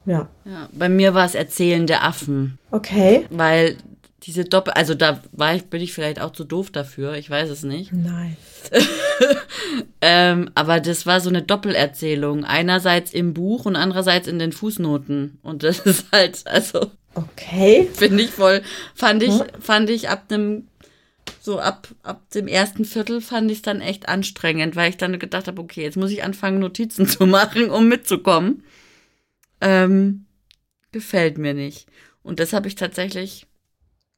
[0.06, 0.28] Ja.
[0.44, 0.68] ja.
[0.72, 2.58] Bei mir war es Erzählen der Affen.
[2.70, 3.26] Okay.
[3.30, 3.76] Weil
[4.22, 7.50] diese Doppel, also da war ich, bin ich vielleicht auch zu doof dafür, ich weiß
[7.50, 7.92] es nicht.
[7.92, 8.36] Nein.
[10.00, 12.44] ähm, aber das war so eine Doppelerzählung.
[12.44, 15.38] Einerseits im Buch und andererseits in den Fußnoten.
[15.42, 16.90] Und das ist halt, also.
[17.18, 17.88] Okay.
[17.92, 18.62] Finde ich voll,
[18.94, 19.46] fand ich, hm?
[19.60, 20.68] fand ich ab einem,
[21.40, 25.18] so ab, ab dem ersten Viertel fand ich es dann echt anstrengend, weil ich dann
[25.18, 28.62] gedacht habe, okay, jetzt muss ich anfangen, Notizen zu machen, um mitzukommen.
[29.60, 30.26] Ähm,
[30.92, 31.86] gefällt mir nicht.
[32.22, 33.46] Und das habe ich tatsächlich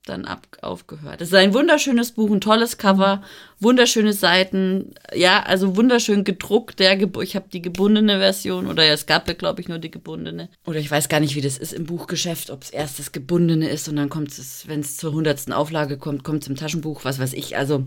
[0.06, 1.20] dann ab, aufgehört.
[1.20, 3.22] Es ist ein wunderschönes Buch, ein tolles Cover,
[3.58, 6.78] wunderschöne Seiten, ja, also wunderschön gedruckt.
[6.80, 9.90] Der ich habe die gebundene Version oder ja, es gab ja, glaube ich, nur die
[9.90, 10.48] gebundene.
[10.64, 13.68] Oder ich weiß gar nicht, wie das ist im Buchgeschäft, ob es erst das gebundene
[13.68, 17.04] ist und dann kommt es, wenn es zur hundertsten Auflage kommt, kommt es im Taschenbuch,
[17.04, 17.56] was weiß ich.
[17.56, 17.84] Also,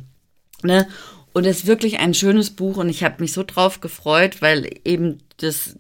[0.61, 0.87] ne?
[1.33, 4.69] Und es ist wirklich ein schönes Buch und ich habe mich so drauf gefreut, weil
[4.85, 5.75] eben das,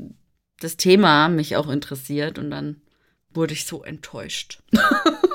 [0.59, 2.81] das Thema mich auch interessiert und dann
[3.31, 4.63] wurde ich so enttäuscht.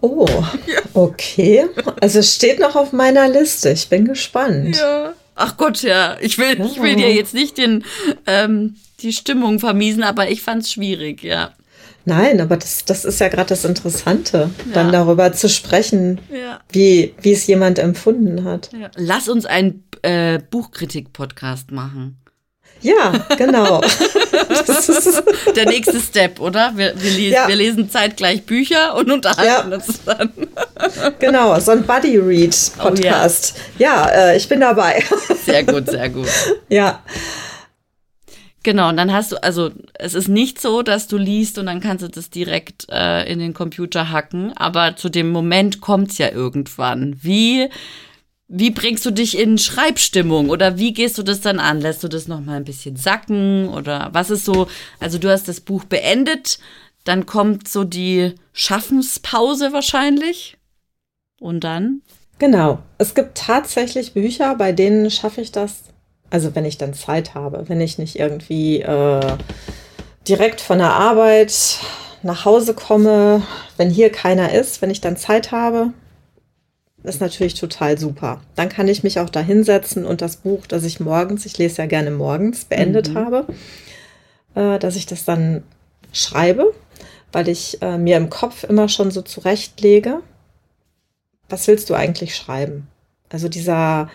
[0.00, 0.26] Oh,
[0.94, 1.66] okay.
[2.00, 3.70] Also es steht noch auf meiner Liste.
[3.70, 4.76] Ich bin gespannt.
[4.76, 5.14] Ja.
[5.34, 6.16] Ach Gott, ja.
[6.20, 7.84] Ich will, ich will dir jetzt nicht den,
[8.26, 11.52] ähm, die Stimmung vermiesen, aber ich fand es schwierig, ja.
[12.06, 14.72] Nein, aber das, das ist ja gerade das Interessante, ja.
[14.72, 16.60] dann darüber zu sprechen, ja.
[16.70, 18.70] wie, wie es jemand empfunden hat.
[18.72, 18.90] Ja.
[18.94, 22.16] Lass uns einen äh, Buchkritik-Podcast machen.
[22.86, 23.80] Ja, genau.
[25.56, 26.72] Der nächste Step, oder?
[26.76, 27.48] Wir, wir, lesen, ja.
[27.48, 29.76] wir lesen zeitgleich Bücher und unterhalten ja.
[29.76, 30.32] uns dann.
[31.18, 33.54] Genau, so ein Buddy-Read-Podcast.
[33.56, 35.02] Oh, ja, ja äh, ich bin dabei.
[35.44, 36.28] Sehr gut, sehr gut.
[36.68, 37.02] Ja.
[38.62, 41.80] Genau, und dann hast du, also es ist nicht so, dass du liest und dann
[41.80, 46.18] kannst du das direkt äh, in den Computer hacken, aber zu dem Moment kommt es
[46.18, 47.16] ja irgendwann.
[47.20, 47.68] Wie
[48.48, 51.80] wie bringst du dich in Schreibstimmung oder wie gehst du das dann an?
[51.80, 54.68] Lässt du das noch mal ein bisschen sacken oder was ist so?
[55.00, 56.58] Also du hast das Buch beendet,
[57.04, 60.56] dann kommt so die Schaffenspause wahrscheinlich
[61.40, 62.02] und dann?
[62.38, 62.78] Genau.
[62.98, 65.84] Es gibt tatsächlich Bücher, bei denen schaffe ich das.
[66.30, 69.36] Also wenn ich dann Zeit habe, wenn ich nicht irgendwie äh,
[70.28, 71.78] direkt von der Arbeit
[72.22, 73.42] nach Hause komme,
[73.76, 75.92] wenn hier keiner ist, wenn ich dann Zeit habe,
[77.06, 78.40] ist natürlich total super.
[78.54, 81.82] Dann kann ich mich auch da hinsetzen und das Buch, das ich morgens, ich lese
[81.82, 83.14] ja gerne morgens, beendet mhm.
[83.16, 83.46] habe,
[84.54, 85.62] äh, dass ich das dann
[86.12, 86.72] schreibe,
[87.32, 90.20] weil ich äh, mir im Kopf immer schon so zurechtlege,
[91.48, 92.88] was willst du eigentlich schreiben?
[93.28, 94.10] Also dieser,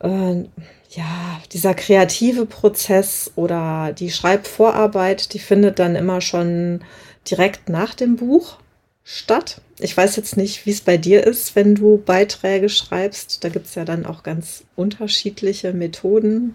[0.00, 0.44] äh,
[0.90, 6.80] ja, dieser kreative Prozess oder die Schreibvorarbeit, die findet dann immer schon
[7.28, 8.58] direkt nach dem Buch
[9.04, 9.60] statt.
[9.78, 13.42] Ich weiß jetzt nicht, wie es bei dir ist, wenn du Beiträge schreibst.
[13.42, 16.54] Da gibt es ja dann auch ganz unterschiedliche Methoden.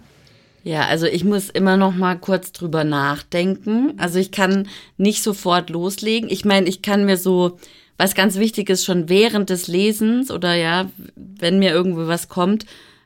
[0.63, 3.93] Ja, also ich muss immer noch mal kurz drüber nachdenken.
[3.97, 6.29] Also ich kann nicht sofort loslegen.
[6.29, 7.57] Ich meine, ich kann mir so
[7.97, 12.65] was ganz wichtig ist, schon während des Lesens oder ja, wenn mir irgendwo was kommt,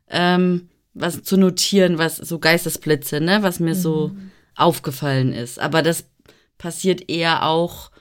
[0.09, 3.79] ähm, was zu notieren, was so Geistesblitze, ne, was mir mhm.
[3.79, 4.11] so
[4.55, 5.59] aufgefallen ist.
[5.59, 6.05] Aber das
[6.57, 7.91] passiert eher auch,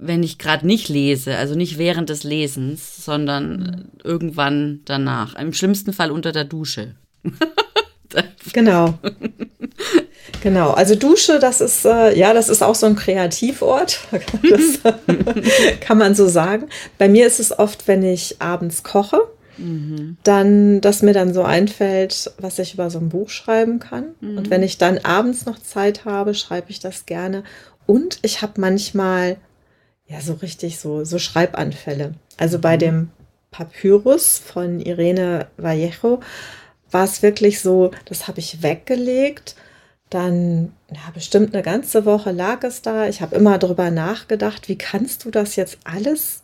[0.00, 3.84] wenn ich gerade nicht lese, also nicht während des Lesens, sondern mhm.
[4.02, 5.34] irgendwann danach.
[5.34, 6.94] Im schlimmsten Fall unter der Dusche.
[8.52, 8.98] genau.
[10.42, 14.00] Genau, also Dusche, das ist äh, ja, das ist auch so ein Kreativort.
[14.42, 14.94] Das
[15.80, 16.68] kann man so sagen.
[16.96, 19.20] Bei mir ist es oft, wenn ich abends koche,
[19.58, 20.16] mhm.
[20.22, 24.14] dann, dass mir dann so einfällt, was ich über so ein Buch schreiben kann.
[24.20, 24.38] Mhm.
[24.38, 27.44] Und wenn ich dann abends noch Zeit habe, schreibe ich das gerne.
[27.86, 29.36] Und ich habe manchmal
[30.10, 32.14] ja so richtig so, so Schreibanfälle.
[32.36, 32.80] Also bei mhm.
[32.80, 33.10] dem
[33.50, 36.20] Papyrus von Irene Vallejo
[36.90, 39.56] war es wirklich so, das habe ich weggelegt
[40.10, 43.08] dann, ja, bestimmt eine ganze Woche lag es da.
[43.08, 46.42] Ich habe immer darüber nachgedacht, wie kannst du das jetzt alles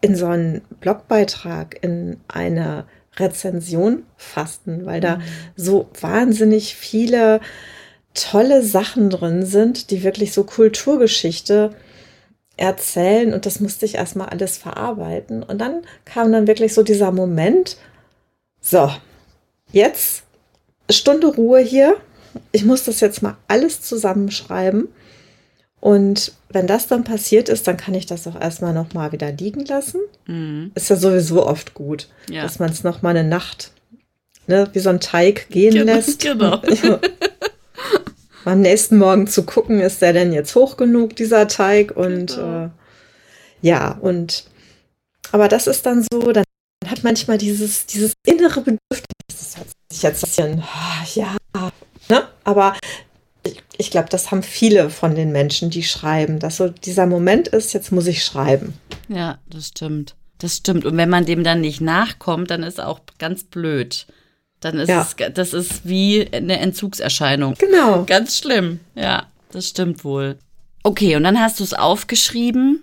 [0.00, 2.84] in so einen Blogbeitrag, in eine
[3.16, 5.22] Rezension fassen, weil da mhm.
[5.54, 7.40] so wahnsinnig viele
[8.12, 11.74] tolle Sachen drin sind, die wirklich so Kulturgeschichte
[12.56, 17.10] erzählen und das musste ich erstmal alles verarbeiten und dann kam dann wirklich so dieser
[17.10, 17.76] Moment,
[18.60, 18.90] so,
[19.72, 20.22] jetzt
[20.90, 21.96] Stunde Ruhe hier,
[22.52, 24.88] ich muss das jetzt mal alles zusammenschreiben.
[25.80, 29.66] Und wenn das dann passiert ist, dann kann ich das auch erstmal nochmal wieder liegen
[29.66, 30.00] lassen.
[30.26, 30.72] Mhm.
[30.74, 32.42] Ist ja sowieso oft gut, ja.
[32.42, 33.70] dass man es nochmal eine Nacht
[34.46, 36.20] ne, wie so ein Teig gehen genau, lässt.
[36.20, 36.60] Genau.
[38.44, 41.96] am nächsten Morgen zu gucken, ist der denn jetzt hoch genug, dieser Teig?
[41.96, 42.64] Und genau.
[42.66, 42.68] äh,
[43.62, 44.44] ja, und
[45.32, 46.44] aber das ist dann so, dann
[46.86, 51.36] hat manchmal dieses, dieses innere Bedürfnis, das hört sich jetzt ein bisschen, ah, ja,
[52.08, 52.26] Ne?
[52.44, 52.74] Aber
[53.44, 57.48] ich, ich glaube, das haben viele von den Menschen, die schreiben, dass so dieser Moment
[57.48, 58.74] ist, jetzt muss ich schreiben.
[59.08, 60.14] Ja, das stimmt.
[60.38, 60.84] Das stimmt.
[60.84, 64.06] Und wenn man dem dann nicht nachkommt, dann ist auch ganz blöd.
[64.64, 65.02] Dann ist ja.
[65.02, 67.54] es, das ist wie eine Entzugserscheinung.
[67.58, 68.04] Genau.
[68.04, 68.80] Ganz schlimm.
[68.94, 70.38] Ja, das stimmt wohl.
[70.82, 72.82] Okay, und dann hast du es aufgeschrieben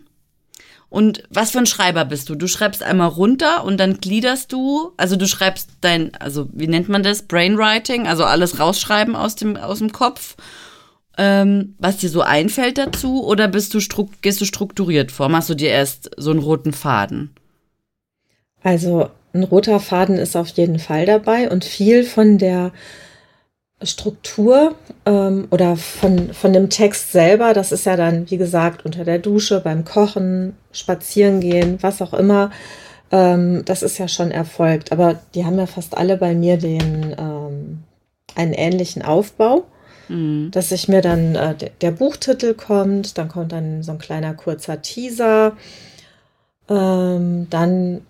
[0.92, 2.36] und was für ein Schreiber bist du?
[2.36, 6.90] Du schreibst einmal runter und dann gliederst du, also du schreibst dein, also wie nennt
[6.90, 7.22] man das?
[7.24, 10.36] Brainwriting, also alles rausschreiben aus dem, aus dem Kopf,
[11.18, 13.80] ähm, was dir so einfällt dazu, oder bist du
[14.22, 15.30] gehst du strukturiert vor?
[15.30, 17.34] Machst du dir erst so einen roten Faden?
[18.62, 22.72] Also ein roter Faden ist auf jeden Fall dabei und viel von der
[23.84, 29.04] Struktur ähm, oder von, von dem Text selber, das ist ja dann, wie gesagt, unter
[29.04, 32.52] der Dusche, beim Kochen, Spazieren gehen, was auch immer,
[33.12, 34.92] ähm, das ist ja schon erfolgt.
[34.92, 37.84] Aber die haben ja fast alle bei mir den ähm,
[38.36, 39.66] einen ähnlichen Aufbau,
[40.08, 40.50] mhm.
[40.52, 44.34] dass ich mir dann äh, der, der Buchtitel kommt, dann kommt dann so ein kleiner
[44.34, 45.54] kurzer Teaser,
[46.70, 48.02] ähm, dann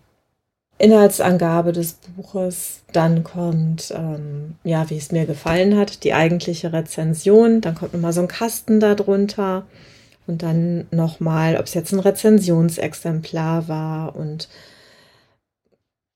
[0.82, 7.62] Inhaltsangabe des Buches, dann kommt, ähm, ja, wie es mir gefallen hat, die eigentliche Rezension,
[7.62, 9.66] dann kommt nochmal so ein Kasten darunter
[10.28, 14.50] und dann nochmal, ob es jetzt ein Rezensionsexemplar war und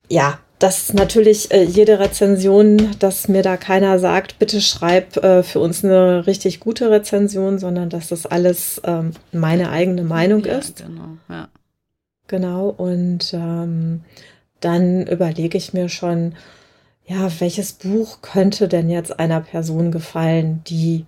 [0.07, 5.43] ja, das ist natürlich äh, jede Rezension, dass mir da keiner sagt, bitte schreib äh,
[5.43, 10.57] für uns eine richtig gute Rezension, sondern dass das alles ähm, meine eigene Meinung ja,
[10.57, 10.77] ist.
[10.77, 11.49] Genau, ja.
[12.27, 14.01] Genau, und ähm,
[14.65, 16.33] dann überlege ich mir schon,
[17.05, 21.05] ja, welches Buch könnte denn jetzt einer Person gefallen, die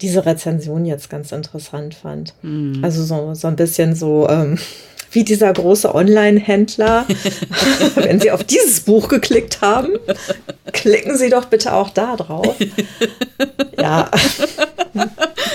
[0.00, 2.34] diese Rezension jetzt ganz interessant fand.
[2.42, 2.84] Mhm.
[2.84, 4.58] Also so, so ein bisschen so ähm,
[5.12, 7.06] wie dieser große Online-Händler.
[7.94, 9.90] Wenn Sie auf dieses Buch geklickt haben,
[10.72, 12.56] klicken Sie doch bitte auch da drauf.
[13.78, 14.10] Ja.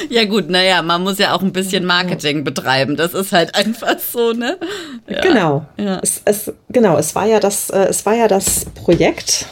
[0.10, 2.96] Ja gut, naja, man muss ja auch ein bisschen Marketing betreiben.
[2.96, 4.58] Das ist halt einfach so, ne?
[5.08, 5.22] Ja.
[5.22, 5.66] Genau.
[5.78, 6.00] Ja.
[6.02, 9.48] Es, es, genau, es war ja das, äh, es war ja das Projekt.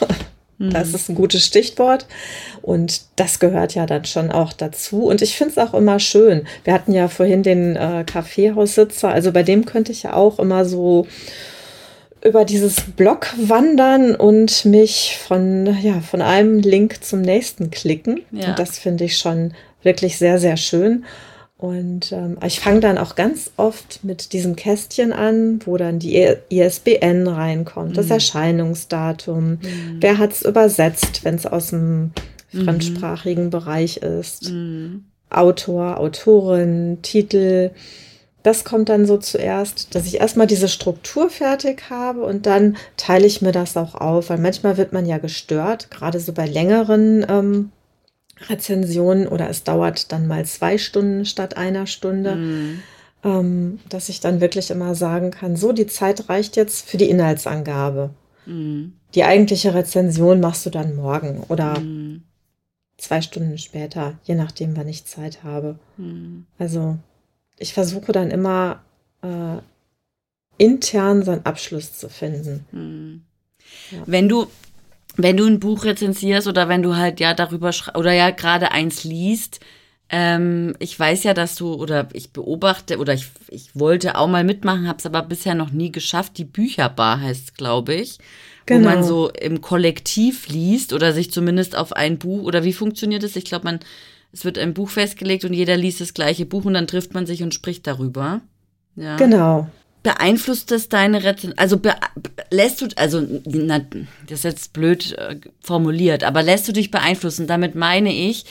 [0.58, 0.70] Mhm.
[0.70, 2.06] Das ist ein gutes Stichwort.
[2.62, 5.04] Und das gehört ja dann schon auch dazu.
[5.04, 6.46] Und ich finde es auch immer schön.
[6.64, 9.08] Wir hatten ja vorhin den äh, Kaffeehaussitzer.
[9.08, 11.06] Also bei dem könnte ich ja auch immer so
[12.24, 18.22] über dieses Blog wandern und mich von, ja, von einem Link zum nächsten klicken.
[18.32, 18.48] Ja.
[18.48, 21.04] Und das finde ich schon wirklich sehr, sehr schön.
[21.58, 26.14] Und ähm, ich fange dann auch ganz oft mit diesem Kästchen an, wo dann die
[26.50, 27.94] ISBN reinkommt, mhm.
[27.94, 29.96] das Erscheinungsdatum, mhm.
[30.00, 32.12] wer hat es übersetzt, wenn es aus dem
[32.52, 32.64] mhm.
[32.64, 35.04] fremdsprachigen Bereich ist, mhm.
[35.30, 37.70] Autor, Autorin, Titel,
[38.42, 43.26] das kommt dann so zuerst, dass ich erstmal diese Struktur fertig habe und dann teile
[43.26, 47.26] ich mir das auch auf, weil manchmal wird man ja gestört, gerade so bei längeren
[47.28, 47.72] ähm,
[48.48, 52.82] Rezensionen oder es dauert dann mal zwei Stunden statt einer Stunde, mhm.
[53.24, 57.08] ähm, dass ich dann wirklich immer sagen kann, so, die Zeit reicht jetzt für die
[57.08, 58.10] Inhaltsangabe.
[58.44, 58.92] Mhm.
[59.14, 62.22] Die eigentliche Rezension machst du dann morgen oder mhm.
[62.98, 65.78] zwei Stunden später, je nachdem, wann ich Zeit habe.
[65.96, 66.46] Mhm.
[66.58, 66.98] Also
[67.58, 68.82] ich versuche dann immer
[69.22, 69.58] äh,
[70.58, 72.66] intern so einen Abschluss zu finden.
[72.70, 73.22] Hm.
[73.90, 74.02] Ja.
[74.06, 74.46] Wenn du
[75.16, 79.04] wenn du ein Buch rezensierst oder wenn du halt ja darüber oder ja gerade eins
[79.04, 79.60] liest,
[80.08, 84.44] ähm, ich weiß ja, dass du oder ich beobachte oder ich, ich wollte auch mal
[84.44, 86.38] mitmachen, habe es aber bisher noch nie geschafft.
[86.38, 88.18] Die Bücherbar heißt, glaube ich,
[88.66, 88.80] genau.
[88.80, 89.06] wo man genau.
[89.06, 93.34] so im Kollektiv liest oder sich zumindest auf ein Buch oder wie funktioniert es?
[93.34, 93.80] Ich glaube, man
[94.32, 97.24] es wird ein Buch festgelegt und jeder liest das gleiche Buch und dann trifft man
[97.24, 98.42] sich und spricht darüber.
[98.94, 99.16] Ja.
[99.16, 99.70] Genau.
[100.06, 101.58] Beeinflusst das deine Rezension?
[101.58, 101.80] Also
[102.52, 107.48] lässt du, also na, das ist jetzt blöd äh, formuliert, aber lässt du dich beeinflussen?
[107.48, 108.44] Damit meine ich,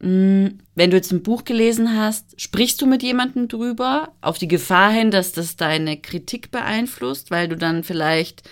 [0.00, 4.36] mh, hm, wenn du jetzt ein Buch gelesen hast, sprichst du mit jemandem drüber, auf
[4.36, 8.42] die Gefahr hin, dass das deine Kritik beeinflusst, weil du dann vielleicht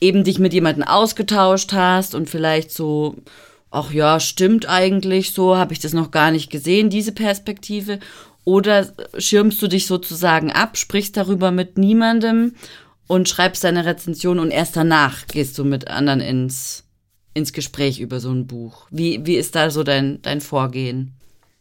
[0.00, 3.16] eben dich mit jemandem ausgetauscht hast und vielleicht so
[3.72, 7.98] ach ja, stimmt eigentlich so, habe ich das noch gar nicht gesehen, diese Perspektive.
[8.44, 12.54] Oder schirmst du dich sozusagen ab, sprichst darüber mit niemandem
[13.06, 16.84] und schreibst deine Rezension und erst danach gehst du mit anderen ins,
[17.34, 18.86] ins Gespräch über so ein Buch.
[18.90, 21.12] Wie, wie ist da so dein, dein Vorgehen?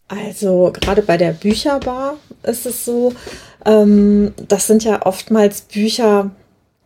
[0.08, 3.14] Also gerade bei der Bücherbar ist es so,
[3.66, 6.32] ähm, das sind ja oftmals Bücher,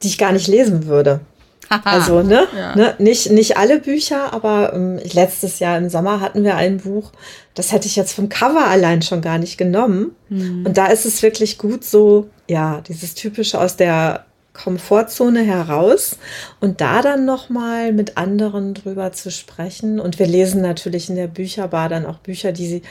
[0.03, 1.21] die ich gar nicht lesen würde
[1.69, 2.75] also, ne, ja.
[2.75, 7.11] ne, nicht, nicht alle Bücher, aber ähm, letztes Jahr im Sommer hatten wir ein Buch,
[7.53, 10.15] das hätte ich jetzt vom Cover allein schon gar nicht genommen.
[10.29, 10.65] Mhm.
[10.65, 16.17] Und da ist es wirklich gut so, ja, dieses typische aus der Komfortzone heraus
[16.61, 19.99] und da dann nochmal mit anderen drüber zu sprechen.
[19.99, 22.81] Und wir lesen natürlich in der Bücherbar dann auch Bücher, die sie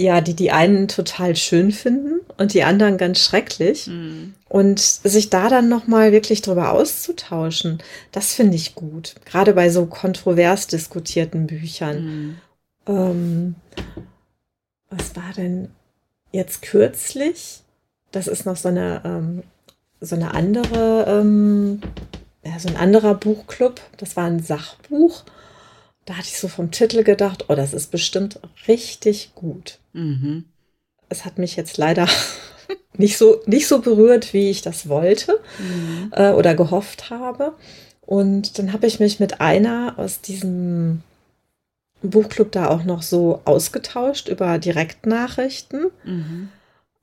[0.00, 3.86] ja, die die einen total schön finden und die anderen ganz schrecklich.
[3.86, 4.34] Mhm.
[4.48, 9.14] Und sich da dann nochmal wirklich drüber auszutauschen, das finde ich gut.
[9.26, 12.04] Gerade bei so kontrovers diskutierten Büchern.
[12.04, 12.36] Mhm.
[12.86, 13.54] Ähm,
[14.88, 15.68] was war denn
[16.32, 17.60] jetzt kürzlich?
[18.10, 19.42] Das ist noch so eine, ähm,
[20.00, 21.82] so eine andere, ähm,
[22.42, 23.82] ja, so ein anderer Buchclub.
[23.98, 25.24] Das war ein Sachbuch.
[26.10, 29.78] Da hatte ich so vom Titel gedacht, oh, das ist bestimmt richtig gut.
[29.92, 30.44] Mhm.
[31.08, 32.08] Es hat mich jetzt leider
[32.96, 36.10] nicht so, nicht so berührt, wie ich das wollte mhm.
[36.10, 37.52] äh, oder gehofft habe.
[38.00, 41.04] Und dann habe ich mich mit einer aus diesem
[42.02, 45.92] Buchclub da auch noch so ausgetauscht über Direktnachrichten.
[46.02, 46.48] Mhm.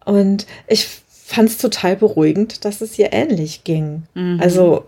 [0.04, 4.04] Und ich fand es total beruhigend, dass es ihr ähnlich ging.
[4.16, 4.42] Mhm.
[4.42, 4.86] Also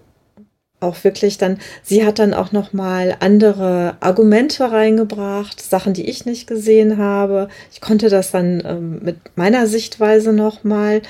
[0.80, 6.26] auch wirklich dann, sie hat dann auch noch mal andere Argumente reingebracht, Sachen, die ich
[6.26, 7.50] nicht gesehen habe.
[7.72, 11.02] Ich konnte das dann ähm, mit meiner Sichtweise noch mal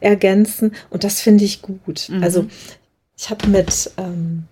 [0.00, 2.08] ergänzen und das finde ich gut.
[2.10, 2.22] Mhm.
[2.22, 2.46] Also
[3.16, 4.44] ich habe mit ähm,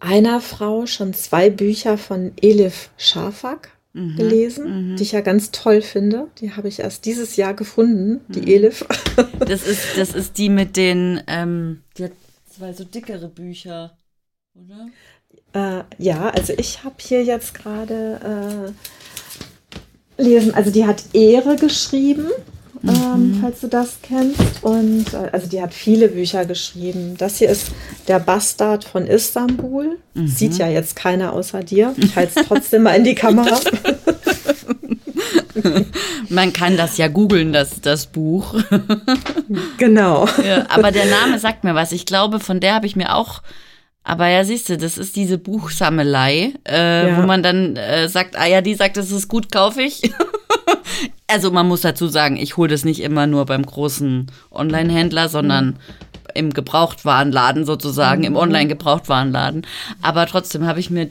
[0.00, 4.16] einer Frau schon zwei Bücher von Elif Schafak mhm.
[4.16, 4.96] gelesen, mhm.
[4.96, 6.28] die ich ja ganz toll finde.
[6.40, 8.48] Die habe ich erst dieses Jahr gefunden, die mhm.
[8.48, 8.84] Elif.
[9.38, 12.12] Das ist, das ist die mit den, ähm, die hat
[12.56, 13.96] zwei so dickere Bücher,
[14.54, 14.88] oder?
[15.52, 18.74] Äh, ja, also ich habe hier jetzt gerade
[20.18, 22.28] äh, lesen, also die hat Ehre geschrieben,
[22.80, 22.88] mhm.
[22.88, 24.62] ähm, falls du das kennst.
[24.62, 27.16] Und äh, also die hat viele Bücher geschrieben.
[27.18, 27.68] Das hier ist
[28.08, 29.98] Der Bastard von Istanbul.
[30.14, 30.26] Mhm.
[30.26, 31.94] Sieht ja jetzt keiner außer dir.
[31.96, 33.60] Ich halte es trotzdem mal in die Kamera.
[36.28, 38.54] Man kann das ja googeln, das, das Buch.
[39.78, 40.28] genau.
[40.44, 41.92] Ja, aber der Name sagt mir was.
[41.92, 43.42] Ich glaube, von der habe ich mir auch.
[44.04, 47.16] Aber ja, siehst du, das ist diese Buchsammelei, äh, ja.
[47.16, 50.12] wo man dann äh, sagt, ah ja, die sagt, das ist gut, kaufe ich.
[51.26, 55.66] also man muss dazu sagen, ich hole das nicht immer nur beim großen Online-Händler, sondern
[55.66, 55.76] mhm.
[56.34, 58.26] im Gebrauchtwarenladen sozusagen, mhm.
[58.28, 59.66] im Online-Gebrauchtwarenladen.
[60.02, 61.10] Aber trotzdem habe ich mir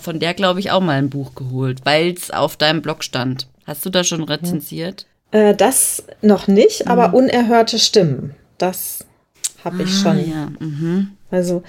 [0.00, 3.46] von der, glaube ich, auch mal ein Buch geholt, weil es auf deinem Blog stand.
[3.66, 5.06] Hast du da schon rezensiert?
[5.30, 7.14] Äh, das noch nicht, aber mhm.
[7.14, 9.04] unerhörte Stimmen, das
[9.64, 10.30] habe ich ah, schon.
[10.30, 10.48] Ja.
[10.60, 11.10] Mhm.
[11.30, 11.62] Also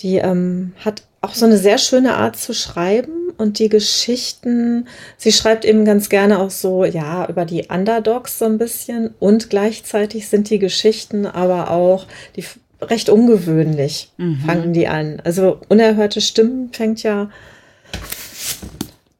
[0.00, 4.86] die ähm, hat auch so eine sehr schöne Art zu schreiben und die Geschichten,
[5.16, 9.50] sie schreibt eben ganz gerne auch so, ja, über die Underdogs so ein bisschen und
[9.50, 12.44] gleichzeitig sind die Geschichten aber auch, die
[12.80, 14.40] recht ungewöhnlich mhm.
[14.46, 15.20] fangen die an.
[15.24, 17.30] Also unerhörte Stimmen fängt ja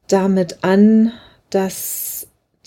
[0.07, 1.11] damit an,
[1.49, 2.08] dass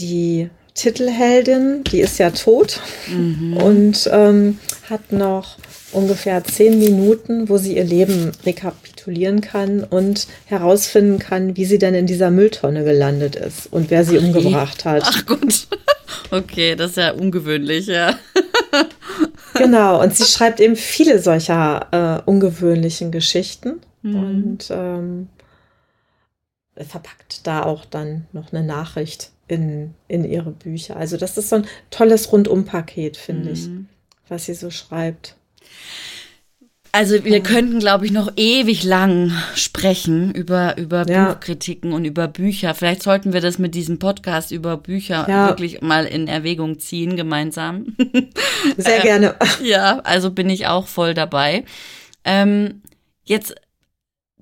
[0.03, 3.57] die Titelheldin, die ist ja tot mhm.
[3.57, 5.59] und ähm, hat noch
[5.93, 11.95] ungefähr zehn Minuten, wo sie ihr Leben rekapitulieren kann und herausfinden kann, wie sie denn
[11.95, 15.03] in dieser Mülltonne gelandet ist und wer sie Ach, umgebracht hat.
[15.07, 15.69] Ach gut.
[16.31, 18.17] Okay, das ist ja ungewöhnlich, ja.
[19.55, 24.17] genau, und sie schreibt eben viele solcher äh, ungewöhnlichen Geschichten mhm.
[24.17, 25.29] und ähm,
[26.77, 30.97] verpackt da auch dann noch eine Nachricht in, in ihre Bücher.
[30.97, 33.55] Also das ist so ein tolles Rundumpaket, finde mhm.
[33.55, 33.69] ich,
[34.31, 35.37] was sie so schreibt.
[36.95, 41.33] Also wir könnten, glaube ich, noch ewig lang sprechen über, über ja.
[41.33, 42.75] Buchkritiken und über Bücher.
[42.75, 45.49] Vielleicht sollten wir das mit diesem Podcast über Bücher ja.
[45.49, 47.97] wirklich mal in Erwägung ziehen, gemeinsam.
[48.77, 49.35] Sehr ähm, gerne.
[49.63, 51.65] Ja, also bin ich auch voll dabei.
[52.25, 52.83] Ähm,
[53.25, 53.55] jetzt,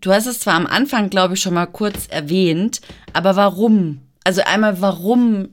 [0.01, 2.81] du hast es zwar am Anfang, glaube ich, schon mal kurz erwähnt,
[3.13, 4.01] aber warum?
[4.31, 5.49] Also einmal, warum,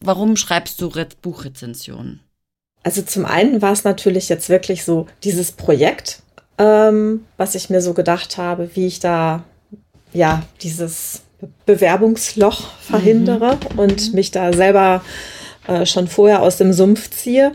[0.00, 2.20] warum schreibst du Re Buchrezensionen?
[2.82, 6.22] Also zum einen war es natürlich jetzt wirklich so dieses Projekt,
[6.56, 9.44] ähm, was ich mir so gedacht habe, wie ich da
[10.14, 11.24] ja dieses
[11.66, 13.78] Bewerbungsloch verhindere mhm.
[13.78, 14.14] und mhm.
[14.14, 15.04] mich da selber
[15.66, 17.52] äh, schon vorher aus dem Sumpf ziehe.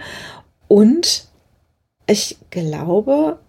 [0.67, 1.25] Und
[2.05, 3.39] ich glaube,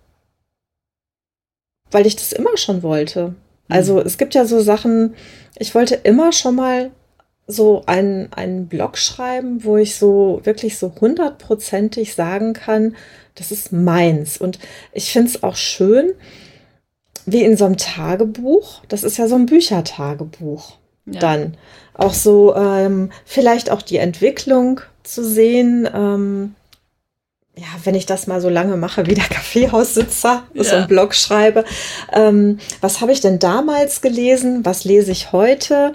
[1.90, 3.34] weil ich das immer schon wollte.
[3.70, 4.02] Also mhm.
[4.06, 5.14] es gibt ja so Sachen,
[5.58, 6.90] ich wollte immer schon mal
[7.46, 12.96] so einen, einen Blog schreiben, wo ich so wirklich so hundertprozentig sagen kann,
[13.34, 14.36] das ist meins.
[14.38, 14.58] Und
[14.92, 16.12] ich finde es auch schön,
[17.26, 21.20] wie in so einem Tagebuch, das ist ja so ein Büchertagebuch, ja.
[21.20, 21.56] dann
[21.94, 25.88] auch so ähm, vielleicht auch die Entwicklung zu sehen.
[25.92, 26.54] Ähm,
[27.60, 30.64] ja, wenn ich das mal so lange mache wie der Kaffeehaussitzer, ja.
[30.64, 31.64] so einen Blog schreibe,
[32.12, 34.64] ähm, was habe ich denn damals gelesen?
[34.64, 35.94] Was lese ich heute?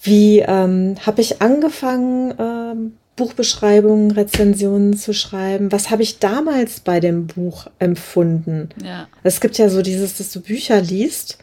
[0.00, 5.72] Wie ähm, habe ich angefangen, ähm, Buchbeschreibungen, Rezensionen zu schreiben?
[5.72, 8.68] Was habe ich damals bei dem Buch empfunden?
[8.84, 9.08] Ja.
[9.24, 11.38] Es gibt ja so dieses, dass du Bücher liest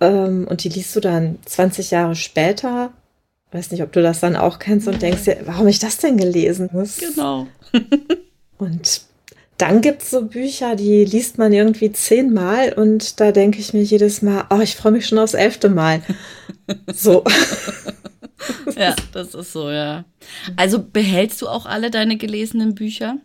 [0.00, 2.92] ähm, und die liest du dann 20 Jahre später.
[3.52, 6.18] Weiß nicht, ob du das dann auch kennst und denkst dir, warum ich das denn
[6.18, 6.68] gelesen?
[6.72, 6.98] Was?
[6.98, 7.46] Genau.
[8.58, 9.02] und
[9.58, 13.82] dann gibt es so Bücher, die liest man irgendwie zehnmal und da denke ich mir
[13.82, 16.02] jedes Mal, oh, ich freue mich schon aufs elfte Mal.
[16.92, 17.22] so.
[18.76, 20.04] ja, das ist so, ja.
[20.56, 23.18] Also behältst du auch alle deine gelesenen Bücher?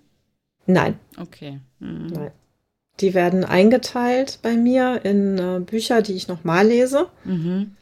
[0.68, 1.00] Nein.
[1.18, 1.60] Okay.
[1.80, 2.08] Mhm.
[2.08, 2.32] Nein.
[3.00, 7.08] Die werden eingeteilt bei mir in äh, Bücher, die ich nochmal lese.
[7.24, 7.76] Mhm.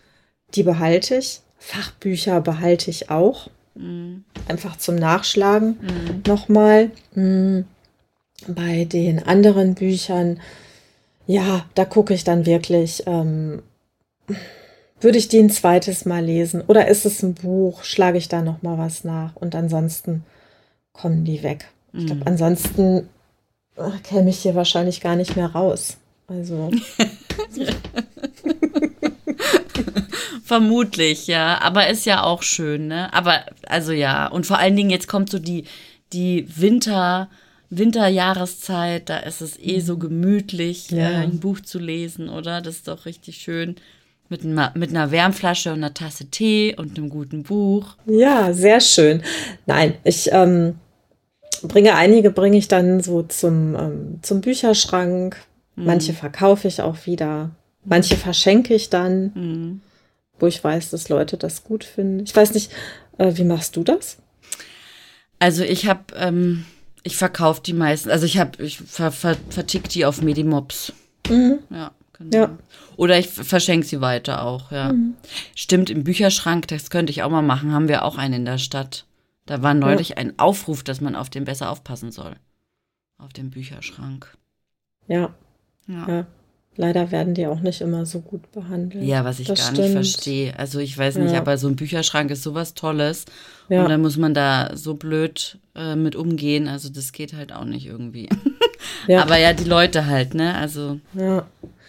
[0.53, 1.41] Die behalte ich.
[1.57, 3.49] Fachbücher behalte ich auch.
[3.77, 4.23] Mhm.
[4.47, 6.23] Einfach zum Nachschlagen mhm.
[6.25, 6.91] nochmal.
[7.13, 7.65] Mhm
[8.45, 10.39] bei den anderen Büchern,
[11.25, 13.63] ja, da gucke ich dann wirklich, ähm,
[14.99, 18.41] würde ich die ein zweites Mal lesen oder ist es ein Buch, schlage ich da
[18.41, 20.23] noch mal was nach und ansonsten
[20.93, 21.65] kommen die weg.
[21.93, 22.27] Ich glaube, mhm.
[22.27, 23.09] ansonsten
[23.75, 25.97] äh, käme ich hier wahrscheinlich gar nicht mehr raus.
[26.27, 26.71] Also.
[30.47, 31.59] Vermutlich, ja.
[31.61, 33.13] Aber ist ja auch schön, ne?
[33.13, 34.27] Aber, also ja.
[34.27, 35.65] Und vor allen Dingen, jetzt kommt so die,
[36.13, 37.27] die Winter-
[37.69, 39.99] Winterjahreszeit, da ist es eh so mhm.
[39.99, 41.09] gemütlich, ja.
[41.09, 42.61] äh, ein Buch zu lesen, oder?
[42.61, 43.75] Das ist doch richtig schön.
[44.29, 47.95] Mit, mit einer Wärmflasche und einer Tasse Tee und einem guten Buch.
[48.05, 49.21] Ja, sehr schön.
[49.65, 50.75] Nein, ich ähm,
[51.63, 55.37] bringe einige, bringe ich dann so zum, ähm, zum Bücherschrank.
[55.75, 55.85] Mhm.
[55.85, 57.51] Manche verkaufe ich auch wieder.
[57.85, 59.81] Manche verschenke ich dann, mhm.
[60.39, 62.23] Wo ich weiß, dass Leute das gut finden.
[62.23, 62.71] Ich weiß nicht,
[63.17, 64.17] äh, wie machst du das?
[65.39, 66.65] Also ich habe ähm,
[67.07, 68.09] ich verkaufe die meisten.
[68.09, 70.91] Also ich habe, ich ver, ver, vertick die auf Medimops.
[71.29, 71.59] Mhm.
[71.69, 72.37] Ja, genau.
[72.37, 72.57] Ja.
[72.97, 74.91] Oder ich verschenke sie weiter auch, ja.
[74.91, 75.15] Mhm.
[75.55, 78.57] Stimmt, im Bücherschrank, das könnte ich auch mal machen, haben wir auch einen in der
[78.57, 79.05] Stadt.
[79.45, 80.17] Da war neulich ja.
[80.17, 82.35] ein Aufruf, dass man auf den besser aufpassen soll.
[83.17, 84.35] Auf dem Bücherschrank.
[85.07, 85.33] Ja.
[85.87, 86.07] ja.
[86.09, 86.27] ja.
[86.79, 89.03] Leider werden die auch nicht immer so gut behandelt.
[89.03, 89.79] Ja, was ich das gar stimmt.
[89.79, 90.59] nicht verstehe.
[90.59, 91.39] Also ich weiß nicht, ja.
[91.39, 93.25] aber so ein Bücherschrank ist sowas Tolles.
[93.67, 93.81] Ja.
[93.81, 96.67] Und dann muss man da so blöd äh, mit umgehen.
[96.67, 98.29] Also das geht halt auch nicht irgendwie.
[99.07, 99.23] Ja.
[99.23, 100.55] aber ja, die Leute halt, ne?
[100.55, 100.99] Also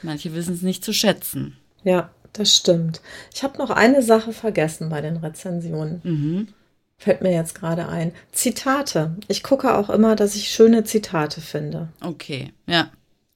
[0.03, 1.57] manche wissen es nicht zu schätzen.
[1.85, 3.01] Ja, das stimmt.
[3.35, 6.01] Ich habe noch eine Sache vergessen bei den Rezensionen.
[6.03, 6.49] Mhm.
[6.97, 8.13] Fällt mir jetzt gerade ein.
[8.33, 9.17] Zitate.
[9.29, 11.89] Ich gucke auch immer, dass ich schöne Zitate finde.
[12.01, 12.91] Okay, ja.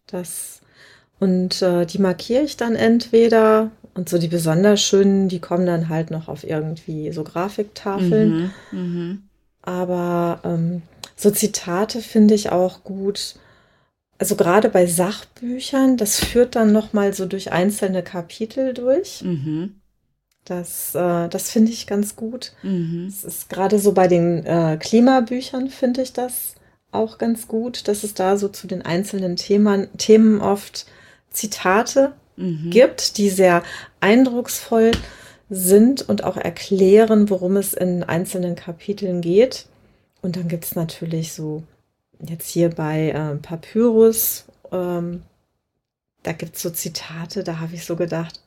[0.06, 0.61] Das
[1.22, 5.88] und äh, die markiere ich dann entweder und so die besonders schönen, die kommen dann
[5.88, 8.50] halt noch auf irgendwie so Grafiktafeln.
[8.72, 9.16] Mhm, mh.
[9.62, 10.82] Aber ähm,
[11.14, 13.36] so Zitate finde ich auch gut.
[14.18, 19.22] Also gerade bei Sachbüchern, das führt dann noch mal so durch einzelne Kapitel durch.
[19.22, 19.76] Mhm.
[20.44, 22.52] Das, äh, das finde ich ganz gut.
[22.64, 23.06] Mhm.
[23.08, 26.56] Es ist gerade so bei den äh, Klimabüchern finde ich das
[26.90, 30.86] auch ganz gut, dass es da so zu den einzelnen Themen, Themen oft
[31.32, 32.70] Zitate Mhm.
[32.70, 33.62] gibt, die sehr
[34.00, 34.92] eindrucksvoll
[35.50, 39.66] sind und auch erklären, worum es in einzelnen Kapiteln geht.
[40.22, 41.62] Und dann gibt es natürlich so,
[42.26, 45.22] jetzt hier bei äh, Papyrus, ähm,
[46.22, 48.40] da gibt es so Zitate, da habe ich so gedacht,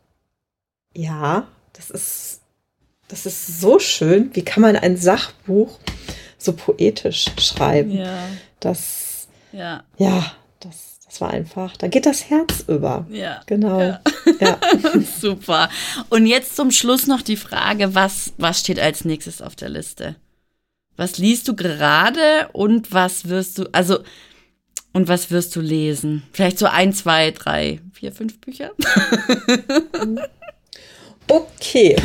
[0.96, 2.42] ja, das ist,
[3.08, 4.32] das ist so schön.
[4.34, 5.78] Wie kann man ein Sachbuch
[6.38, 7.92] so poetisch schreiben?
[7.92, 8.28] Ja,
[8.62, 13.06] Das, ja, ja, das, war einfach, da geht das Herz über.
[13.10, 13.42] ja.
[13.46, 13.80] Genau.
[13.80, 14.02] Ja.
[14.40, 14.60] Ja.
[15.20, 15.70] Super.
[16.10, 20.16] Und jetzt zum Schluss noch die Frage, was, was steht als nächstes auf der Liste?
[20.98, 24.00] Was liest du gerade und was wirst du, also,
[24.94, 26.24] und was wirst du lesen?
[26.32, 28.72] Vielleicht so ein, zwei, drei, vier, fünf Bücher?
[31.28, 31.96] Okay.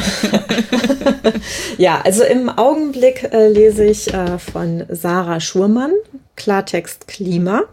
[1.78, 5.92] ja, also im Augenblick äh, lese ich äh, von Sarah Schurmann,
[6.36, 7.64] Klartext Klima,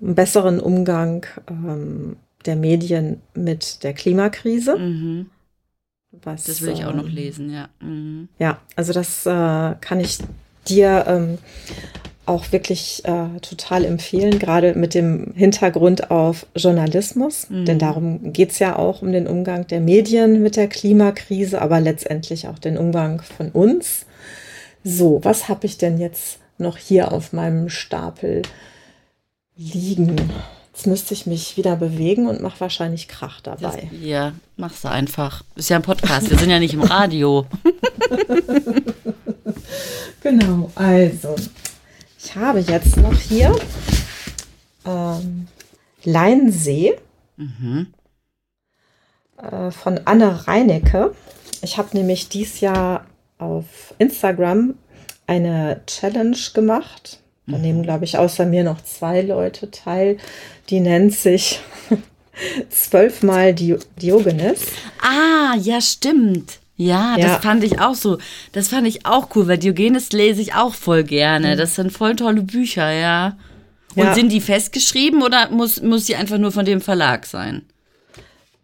[0.00, 4.76] einen besseren Umgang ähm, der Medien mit der Klimakrise.
[4.76, 5.30] Mhm.
[6.22, 7.68] Was, Das will ich auch noch ähm, lesen, ja.
[7.80, 8.28] Mhm.
[8.38, 10.18] Ja, also das äh, kann ich
[10.68, 11.38] dir ähm,
[12.26, 17.48] auch wirklich äh, total empfehlen, gerade mit dem Hintergrund auf Journalismus.
[17.48, 17.64] Mhm.
[17.64, 22.48] Denn darum geht's ja auch um den Umgang der Medien mit der Klimakrise, aber letztendlich
[22.48, 24.06] auch den Umgang von uns.
[24.82, 28.42] So, was habe ich denn jetzt noch hier auf meinem Stapel
[29.56, 30.16] liegen?
[30.72, 33.88] Jetzt müsste ich mich wieder bewegen und mache wahrscheinlich Krach Das, dabei.
[34.02, 35.42] ja, mach's einfach.
[35.54, 37.46] Ist ja ein Podcast, wir sind ja nicht im Radio.
[40.22, 41.36] Genau, also
[42.22, 43.54] ich habe jetzt noch hier
[44.84, 45.46] ähm,
[46.04, 46.96] Leinsee
[47.36, 47.92] Mhm.
[49.36, 51.14] äh, von Anne Reinecke.
[51.62, 53.04] Ich habe nämlich dieses Jahr
[53.38, 54.74] auf Instagram
[55.26, 57.20] eine Challenge gemacht.
[57.48, 60.16] Da nehmen, glaube ich, außer mir noch zwei Leute teil.
[60.68, 61.60] Die nennt sich
[62.70, 64.60] zwölfmal Di Diogenes.
[65.00, 66.58] Ah, ja, stimmt.
[66.76, 67.28] Ja, Ja.
[67.28, 68.18] das fand ich auch so.
[68.52, 71.56] Das fand ich auch cool, weil Diogenes lese ich auch voll gerne.
[71.56, 73.36] Das sind voll tolle Bücher, ja.
[73.94, 74.14] Und Ja.
[74.14, 77.62] sind die festgeschrieben oder muss, muss die einfach nur von dem Verlag sein?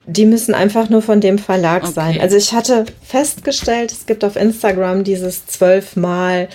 [0.05, 1.93] Die müssen einfach nur von dem Verlag Okay.
[1.95, 2.21] sein.
[2.21, 6.49] Also ich hatte festgestellt, es gibt auf Instagram dieses zwölfmal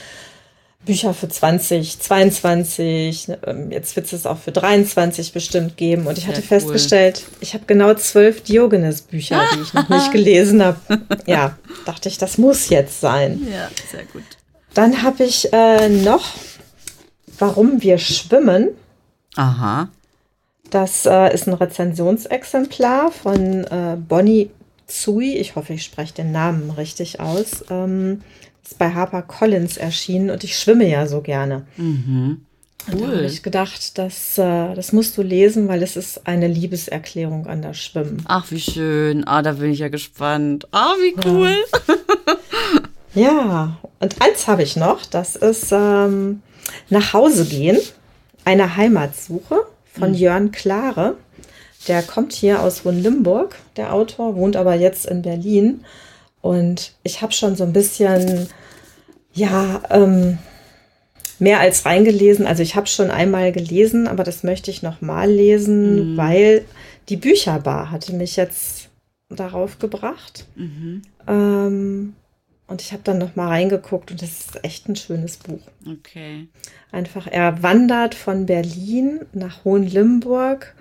[0.87, 3.29] Bücher für 2022.
[3.45, 6.07] ähm, Jetzt wird es auch für 23 bestimmt geben.
[6.07, 6.47] Und ich hatte cool.
[6.47, 10.79] festgestellt, ich habe genau zwölf Diogenes-Bücher, die ich noch nicht gelesen habe.
[11.27, 13.47] Ja, dachte ich, das muss jetzt sein.
[13.51, 14.23] Ja, sehr gut.
[14.73, 16.25] Dann habe ich äh, noch
[17.39, 18.69] Warum wir schwimmen.
[19.35, 19.89] Aha.
[20.69, 24.49] Das äh, ist ein Rezensionsexemplar von äh, Bonnie
[24.87, 25.37] Tsui.
[25.37, 27.63] Ich hoffe, ich spreche den Namen richtig aus.
[27.69, 28.21] Ähm,
[28.75, 31.65] bei HarperCollins erschienen und ich schwimme ja so gerne.
[31.77, 32.41] Mhm.
[32.91, 33.25] Und da habe Cool.
[33.25, 37.77] ich gedacht, das, äh, das musst du lesen, weil es ist eine Liebeserklärung an das
[37.77, 38.23] Schwimmen.
[38.27, 39.27] Ach, wie schön.
[39.27, 40.67] Ah, da bin ich ja gespannt.
[40.71, 41.53] Ah, wie cool.
[43.13, 46.41] Ja, und eins habe ich noch, das ist ähm,
[46.89, 47.77] Nach Hause gehen,
[48.45, 49.61] eine Heimatsuche
[49.91, 51.15] von Jörn Klare.
[51.87, 55.83] Der kommt hier aus Hohenlimburg, der Autor, wohnt aber jetzt in Berlin.
[56.47, 58.47] Und ich habe schon so ein bisschen,
[59.33, 60.37] ja, ähm,
[61.39, 62.47] mehr als reingelesen.
[62.47, 66.63] Also ich habe schon einmal gelesen, aber das möchte ich noch mal lesen, weil
[67.09, 68.87] die Bücherbar hatte mich jetzt
[69.27, 70.45] darauf gebracht.
[70.55, 71.01] Mhm.
[71.27, 72.13] Ähm,
[72.67, 75.59] und ich habe dann noch mal reingeguckt und das ist echt ein schönes Buch.
[75.85, 76.47] Okay.
[76.93, 80.75] Einfach, er wandert von Berlin nach Hohenlimburg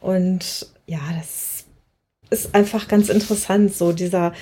[0.00, 1.64] und ja, das
[2.28, 4.34] ist einfach ganz interessant, so dieser,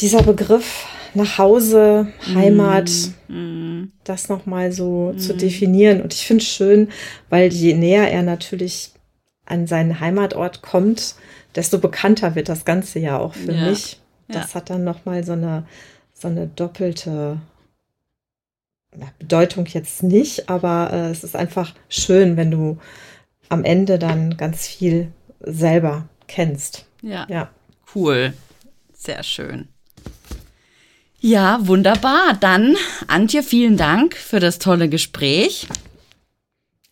[0.00, 2.90] dieser Begriff nach Hause, Heimat,
[3.28, 3.92] Mhm.
[4.04, 6.00] das nochmal so zu definieren.
[6.02, 6.88] Und ich finde es schön,
[7.28, 8.92] weil je näher er natürlich
[9.46, 11.14] an seinen Heimatort kommt,
[11.56, 13.70] desto bekannter wird das Ganze ja auch für Ja.
[13.70, 14.00] mich.
[14.28, 15.64] Das hat dann nochmal so eine,
[16.14, 17.38] so eine doppelte
[18.96, 22.78] ja, Bedeutung jetzt nicht, aber äh, es ist einfach schön, wenn du
[23.48, 25.10] am Ende dann ganz viel
[25.40, 26.86] selber kennst.
[27.02, 27.26] Ja.
[27.28, 27.50] Ja.
[27.94, 28.32] Cool.
[29.02, 29.68] Sehr schön.
[31.20, 32.36] Ja, wunderbar.
[32.38, 32.76] Dann,
[33.06, 35.66] Antje, vielen Dank für das tolle Gespräch.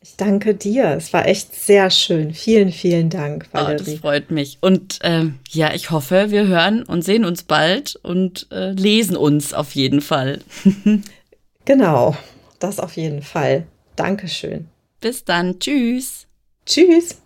[0.01, 0.95] Ich danke dir.
[0.97, 2.33] Es war echt sehr schön.
[2.33, 3.97] Vielen, vielen Dank, Oh, das Valerie.
[3.99, 4.59] freut mich.
[4.63, 9.53] Und ähm, ja, ich hoffe, wir hören und sehen uns bald und äh, lesen uns
[9.53, 10.41] auf jeden Fall.
[11.65, 12.17] Genau,
[12.61, 13.67] das auf jeden Fall.
[13.95, 14.69] Dankeschön.
[15.03, 15.59] Bis dann.
[15.61, 16.27] Tschüss.
[16.65, 17.17] Tschüss.